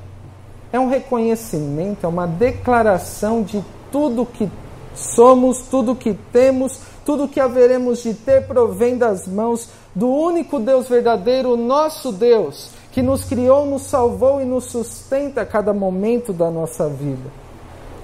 É 0.73 0.79
um 0.79 0.89
reconhecimento, 0.89 2.03
é 2.03 2.07
uma 2.07 2.25
declaração 2.25 3.43
de 3.43 3.63
tudo 3.91 4.25
que 4.25 4.49
somos, 4.97 5.59
tudo 5.69 5.95
que 5.95 6.13
temos, 6.31 6.79
tudo 7.05 7.27
que 7.27 7.39
haveremos 7.39 8.03
de 8.03 8.13
ter 8.13 8.47
provém 8.47 8.97
das 8.97 9.27
mãos 9.27 9.69
do 9.95 10.09
único 10.09 10.59
Deus 10.59 10.87
verdadeiro, 10.89 11.55
nosso 11.55 12.11
Deus, 12.11 12.69
que 12.91 13.01
nos 13.01 13.23
criou, 13.23 13.65
nos 13.65 13.83
salvou 13.83 14.41
e 14.41 14.45
nos 14.45 14.65
sustenta 14.65 15.41
a 15.41 15.45
cada 15.45 15.73
momento 15.73 16.33
da 16.33 16.51
nossa 16.51 16.89
vida. 16.89 17.29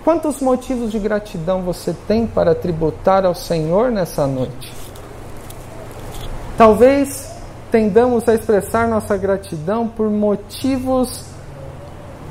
Quantos 0.03 0.41
motivos 0.41 0.91
de 0.91 0.99
gratidão 0.99 1.62
você 1.62 1.95
tem 2.08 2.27
para 2.27 2.53
tributar 2.53 3.25
ao 3.25 3.34
Senhor 3.34 3.89
nessa 3.89 4.27
noite? 4.27 4.73
Talvez 6.58 7.32
tendamos 7.71 8.27
a 8.27 8.36
expressar 8.36 8.88
nossa 8.88 9.17
gratidão 9.17 9.88
por 9.88 10.10
motivos 10.10 11.33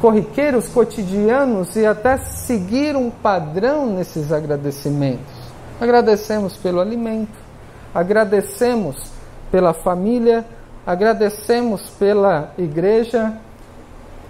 corriqueiros, 0.03 0.69
cotidianos 0.69 1.77
e 1.77 1.87
até 1.87 2.19
seguir 2.19 2.97
um 2.97 3.09
padrão 3.09 3.87
nesses 3.87 4.33
agradecimentos. 4.33 5.33
Agradecemos 5.81 6.57
pelo 6.57 6.81
alimento, 6.81 7.38
agradecemos 7.95 9.12
pela 9.53 9.73
família, 9.73 10.45
agradecemos 10.85 11.88
pela 11.91 12.53
igreja. 12.59 13.38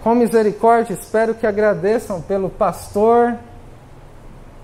Com 0.05 0.15
misericórdia, 0.15 0.93
espero 0.93 1.35
que 1.35 1.47
agradeçam 1.47 2.21
pelo 2.21 2.51
pastor. 2.51 3.35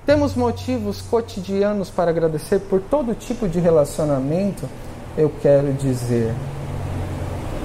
Temos 0.04 0.34
motivos 0.34 1.00
cotidianos 1.00 1.88
para 1.88 2.10
agradecer 2.10 2.58
por 2.58 2.82
todo 2.82 3.14
tipo 3.14 3.48
de 3.48 3.58
relacionamento 3.58 4.68
eu 5.16 5.32
quero 5.42 5.72
dizer. 5.72 6.32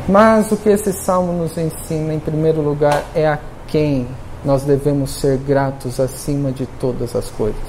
Mas 0.08 0.52
o 0.52 0.58
que 0.58 0.70
esse 0.70 0.92
salmo 0.92 1.32
nos 1.34 1.58
ensina, 1.58 2.14
em 2.14 2.20
primeiro 2.20 2.62
lugar, 2.62 3.04
é 3.16 3.28
a 3.28 3.40
quem 3.68 4.08
nós 4.44 4.64
devemos 4.64 5.12
ser 5.12 5.38
gratos 5.38 6.00
acima 6.00 6.52
de 6.52 6.66
todas 6.66 7.16
as 7.16 7.30
coisas. 7.30 7.62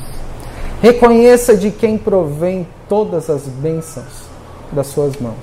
Reconheça 0.82 1.56
de 1.56 1.70
quem 1.70 1.96
provém 1.96 2.66
todas 2.88 3.30
as 3.30 3.42
bênçãos 3.42 4.24
das 4.72 4.88
suas 4.88 5.16
mãos. 5.16 5.34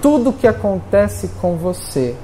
Tudo 0.00 0.32
que 0.32 0.46
acontece 0.46 1.28
com 1.40 1.56
você, 1.56 2.14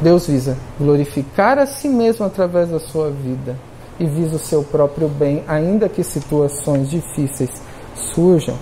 Deus 0.00 0.26
visa 0.26 0.56
glorificar 0.78 1.58
a 1.58 1.66
si 1.66 1.88
mesmo 1.88 2.24
através 2.24 2.68
da 2.68 2.78
sua 2.78 3.10
vida 3.10 3.56
e 3.98 4.06
visa 4.06 4.36
o 4.36 4.38
seu 4.38 4.62
próprio 4.62 5.08
bem, 5.08 5.42
ainda 5.48 5.88
que 5.88 6.04
situações 6.04 6.88
difíceis 6.88 7.50
surjam. 8.14 8.56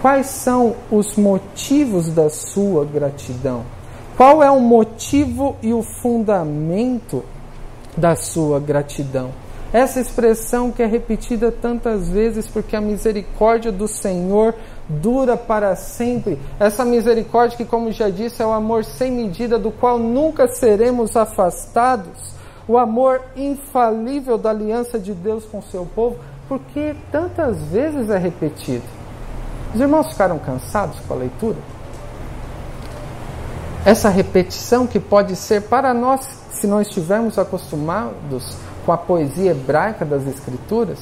Quais 0.00 0.26
são 0.26 0.76
os 0.92 1.16
motivos 1.16 2.08
da 2.08 2.30
sua 2.30 2.84
gratidão? 2.84 3.64
Qual 4.16 4.42
é 4.42 4.50
o 4.50 4.60
motivo 4.60 5.56
e 5.60 5.72
o 5.72 5.82
fundamento 5.82 7.24
da 7.96 8.14
sua 8.14 8.60
gratidão? 8.60 9.30
Essa 9.72 10.00
expressão 10.00 10.70
que 10.70 10.82
é 10.82 10.86
repetida 10.86 11.52
tantas 11.52 12.08
vezes 12.08 12.46
porque 12.46 12.76
a 12.76 12.80
misericórdia 12.80 13.72
do 13.72 13.88
Senhor 13.88 14.54
dura 14.88 15.36
para 15.36 15.74
sempre. 15.74 16.38
Essa 16.60 16.84
misericórdia 16.84 17.56
que, 17.56 17.64
como 17.64 17.92
já 17.92 18.08
disse, 18.08 18.40
é 18.40 18.46
o 18.46 18.52
amor 18.52 18.84
sem 18.84 19.10
medida 19.10 19.58
do 19.58 19.70
qual 19.70 19.98
nunca 19.98 20.46
seremos 20.46 21.16
afastados. 21.16 22.32
O 22.66 22.78
amor 22.78 23.20
infalível 23.36 24.38
da 24.38 24.50
aliança 24.50 24.98
de 24.98 25.12
Deus 25.12 25.44
com 25.44 25.60
seu 25.60 25.84
povo, 25.84 26.16
porque 26.48 26.94
tantas 27.10 27.58
vezes 27.64 28.10
é 28.10 28.16
repetido. 28.16 28.97
Os 29.74 29.80
irmãos 29.80 30.08
ficaram 30.08 30.38
cansados 30.38 30.98
com 31.06 31.14
a 31.14 31.16
leitura? 31.16 31.56
Essa 33.84 34.08
repetição 34.08 34.86
que 34.86 34.98
pode 34.98 35.36
ser 35.36 35.62
para 35.62 35.94
nós, 35.94 36.28
se 36.50 36.66
não 36.66 36.80
estivermos 36.80 37.38
acostumados 37.38 38.56
com 38.84 38.92
a 38.92 38.96
poesia 38.96 39.50
hebraica 39.50 40.04
das 40.04 40.26
Escrituras, 40.26 40.98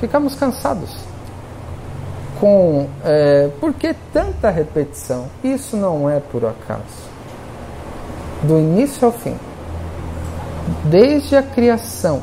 ficamos 0.00 0.34
cansados. 0.34 0.96
Com 2.40 2.88
é, 3.04 3.50
por 3.60 3.72
que 3.74 3.94
tanta 4.12 4.50
repetição? 4.50 5.26
Isso 5.42 5.76
não 5.76 6.08
é 6.08 6.20
por 6.20 6.44
acaso. 6.44 7.08
Do 8.42 8.58
início 8.58 9.06
ao 9.06 9.12
fim, 9.12 9.36
desde 10.84 11.36
a 11.36 11.42
criação, 11.42 12.22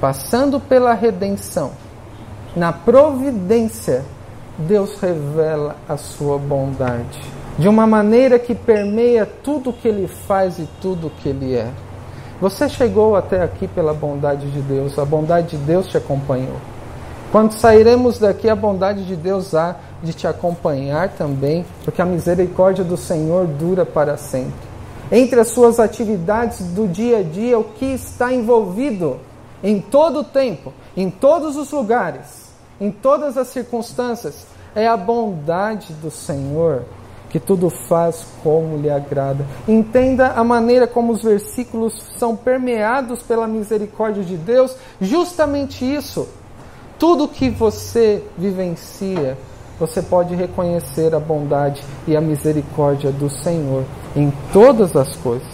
passando 0.00 0.60
pela 0.60 0.92
redenção, 0.94 1.72
na 2.54 2.72
providência, 2.72 4.04
Deus 4.58 4.98
revela 5.00 5.76
a 5.88 5.96
sua 5.96 6.36
bondade 6.36 7.38
de 7.58 7.68
uma 7.68 7.86
maneira 7.86 8.38
que 8.38 8.54
permeia 8.54 9.26
tudo 9.26 9.72
que 9.72 9.86
ele 9.88 10.06
faz 10.06 10.58
e 10.58 10.68
tudo 10.80 11.12
que 11.20 11.28
ele 11.28 11.56
é. 11.56 11.70
Você 12.40 12.68
chegou 12.68 13.16
até 13.16 13.42
aqui 13.42 13.66
pela 13.66 13.92
bondade 13.92 14.48
de 14.50 14.60
Deus, 14.60 14.96
a 14.98 15.04
bondade 15.04 15.56
de 15.56 15.64
Deus 15.64 15.88
te 15.88 15.96
acompanhou. 15.96 16.56
Quando 17.32 17.52
sairemos 17.52 18.18
daqui, 18.18 18.48
a 18.48 18.54
bondade 18.54 19.04
de 19.04 19.16
Deus 19.16 19.54
há 19.54 19.76
de 20.02 20.12
te 20.12 20.26
acompanhar 20.26 21.10
também, 21.10 21.66
porque 21.84 22.00
a 22.00 22.06
misericórdia 22.06 22.84
do 22.84 22.96
Senhor 22.96 23.46
dura 23.46 23.84
para 23.84 24.16
sempre. 24.16 24.68
Entre 25.10 25.40
as 25.40 25.48
suas 25.48 25.80
atividades 25.80 26.60
do 26.72 26.86
dia 26.86 27.18
a 27.18 27.22
dia, 27.22 27.58
o 27.58 27.64
que 27.64 27.86
está 27.86 28.32
envolvido 28.32 29.18
em 29.62 29.80
todo 29.80 30.20
o 30.20 30.24
tempo, 30.24 30.72
em 30.96 31.10
todos 31.10 31.56
os 31.56 31.70
lugares, 31.72 32.47
em 32.80 32.90
todas 32.90 33.36
as 33.36 33.48
circunstâncias, 33.48 34.46
é 34.74 34.86
a 34.86 34.96
bondade 34.96 35.92
do 35.94 36.10
Senhor 36.10 36.84
que 37.30 37.38
tudo 37.38 37.68
faz 37.68 38.26
como 38.42 38.78
lhe 38.78 38.90
agrada. 38.90 39.44
Entenda 39.66 40.28
a 40.28 40.42
maneira 40.42 40.86
como 40.86 41.12
os 41.12 41.22
versículos 41.22 41.94
são 42.18 42.34
permeados 42.34 43.22
pela 43.22 43.46
misericórdia 43.46 44.24
de 44.24 44.36
Deus, 44.36 44.74
justamente 45.00 45.84
isso. 45.84 46.28
Tudo 46.98 47.28
que 47.28 47.50
você 47.50 48.24
vivencia, 48.36 49.36
você 49.78 50.02
pode 50.02 50.34
reconhecer 50.34 51.14
a 51.14 51.20
bondade 51.20 51.82
e 52.06 52.16
a 52.16 52.20
misericórdia 52.20 53.12
do 53.12 53.30
Senhor 53.30 53.84
em 54.16 54.32
todas 54.52 54.96
as 54.96 55.14
coisas. 55.16 55.46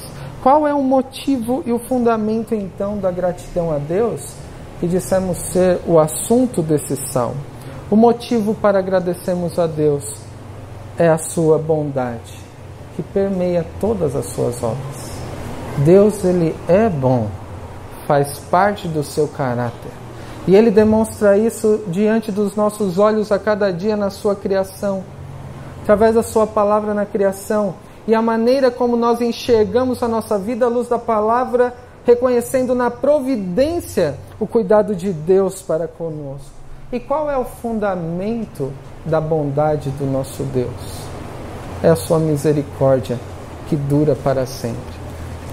Qual 0.42 0.66
é 0.66 0.74
o 0.74 0.82
motivo 0.82 1.62
e 1.66 1.72
o 1.72 1.78
fundamento 1.78 2.54
então 2.54 2.98
da 2.98 3.10
gratidão 3.10 3.72
a 3.72 3.78
Deus? 3.78 4.43
Que 4.84 4.88
dissemos 4.88 5.38
ser 5.38 5.80
o 5.86 5.98
assunto 5.98 6.60
desse 6.60 6.94
salmo. 7.10 7.40
O 7.90 7.96
motivo 7.96 8.52
para 8.52 8.80
agradecermos 8.80 9.58
a 9.58 9.66
Deus 9.66 10.04
é 10.98 11.08
a 11.08 11.16
sua 11.16 11.56
bondade, 11.56 12.38
que 12.94 13.02
permeia 13.02 13.64
todas 13.80 14.14
as 14.14 14.26
suas 14.26 14.62
obras. 14.62 15.10
Deus, 15.86 16.22
ele 16.22 16.54
é 16.68 16.90
bom, 16.90 17.28
faz 18.06 18.38
parte 18.50 18.86
do 18.86 19.02
seu 19.02 19.26
caráter. 19.26 19.90
E 20.46 20.54
ele 20.54 20.70
demonstra 20.70 21.38
isso 21.38 21.80
diante 21.86 22.30
dos 22.30 22.54
nossos 22.54 22.98
olhos 22.98 23.32
a 23.32 23.38
cada 23.38 23.72
dia 23.72 23.96
na 23.96 24.10
sua 24.10 24.36
criação, 24.36 25.02
através 25.82 26.14
da 26.14 26.22
sua 26.22 26.46
palavra 26.46 26.92
na 26.92 27.06
criação 27.06 27.74
e 28.06 28.14
a 28.14 28.20
maneira 28.20 28.70
como 28.70 28.98
nós 28.98 29.22
enxergamos 29.22 30.02
a 30.02 30.08
nossa 30.08 30.38
vida 30.38 30.66
à 30.66 30.68
luz 30.68 30.88
da 30.88 30.98
palavra, 30.98 31.74
reconhecendo 32.04 32.74
na 32.74 32.90
providência 32.90 34.16
o 34.38 34.46
cuidado 34.46 34.94
de 34.94 35.12
Deus 35.12 35.62
para 35.62 35.88
conosco. 35.88 36.52
E 36.92 37.00
qual 37.00 37.30
é 37.30 37.36
o 37.36 37.44
fundamento 37.44 38.72
da 39.04 39.20
bondade 39.20 39.90
do 39.90 40.06
nosso 40.06 40.42
Deus. 40.44 40.70
É 41.82 41.90
a 41.90 41.96
sua 41.96 42.18
misericórdia 42.18 43.18
que 43.68 43.76
dura 43.76 44.14
para 44.14 44.46
sempre. 44.46 44.94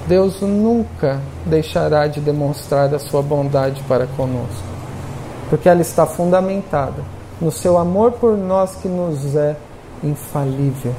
Deus 0.07 0.41
nunca 0.41 1.19
deixará 1.45 2.07
de 2.07 2.19
demonstrar 2.19 2.93
a 2.93 2.99
sua 2.99 3.21
bondade 3.21 3.83
para 3.87 4.07
conosco, 4.07 4.63
porque 5.49 5.69
ela 5.69 5.81
está 5.81 6.05
fundamentada 6.05 7.03
no 7.39 7.51
seu 7.51 7.77
amor 7.77 8.13
por 8.13 8.35
nós 8.37 8.75
que 8.75 8.87
nos 8.87 9.35
é 9.35 9.55
infalível. 10.03 10.93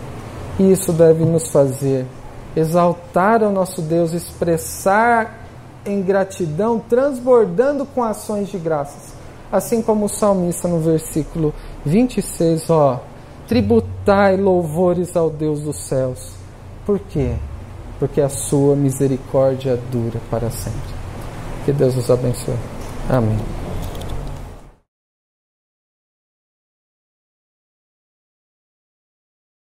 E 0.58 0.70
isso 0.70 0.92
deve 0.92 1.24
nos 1.24 1.50
fazer 1.50 2.06
exaltar 2.54 3.42
o 3.42 3.50
nosso 3.50 3.80
Deus, 3.80 4.12
expressar 4.12 5.41
em 5.84 6.02
gratidão, 6.02 6.78
transbordando 6.78 7.84
com 7.84 8.02
ações 8.02 8.48
de 8.48 8.58
graças 8.58 9.22
assim 9.52 9.82
como 9.82 10.06
o 10.06 10.08
salmista 10.08 10.66
no 10.66 10.80
versículo 10.80 11.54
26, 11.84 12.70
ó, 12.70 13.00
tributai 13.46 14.38
louvores 14.38 15.14
ao 15.14 15.28
Deus 15.28 15.60
dos 15.60 15.76
céus. 15.76 16.32
Por 16.86 16.98
quê? 16.98 17.34
Porque 17.98 18.22
a 18.22 18.30
sua 18.30 18.74
misericórdia 18.74 19.78
dura 19.90 20.18
para 20.30 20.50
sempre. 20.50 20.80
Que 21.66 21.72
Deus 21.72 21.96
os 21.96 22.10
abençoe. 22.10 22.56
Amém. 23.08 23.61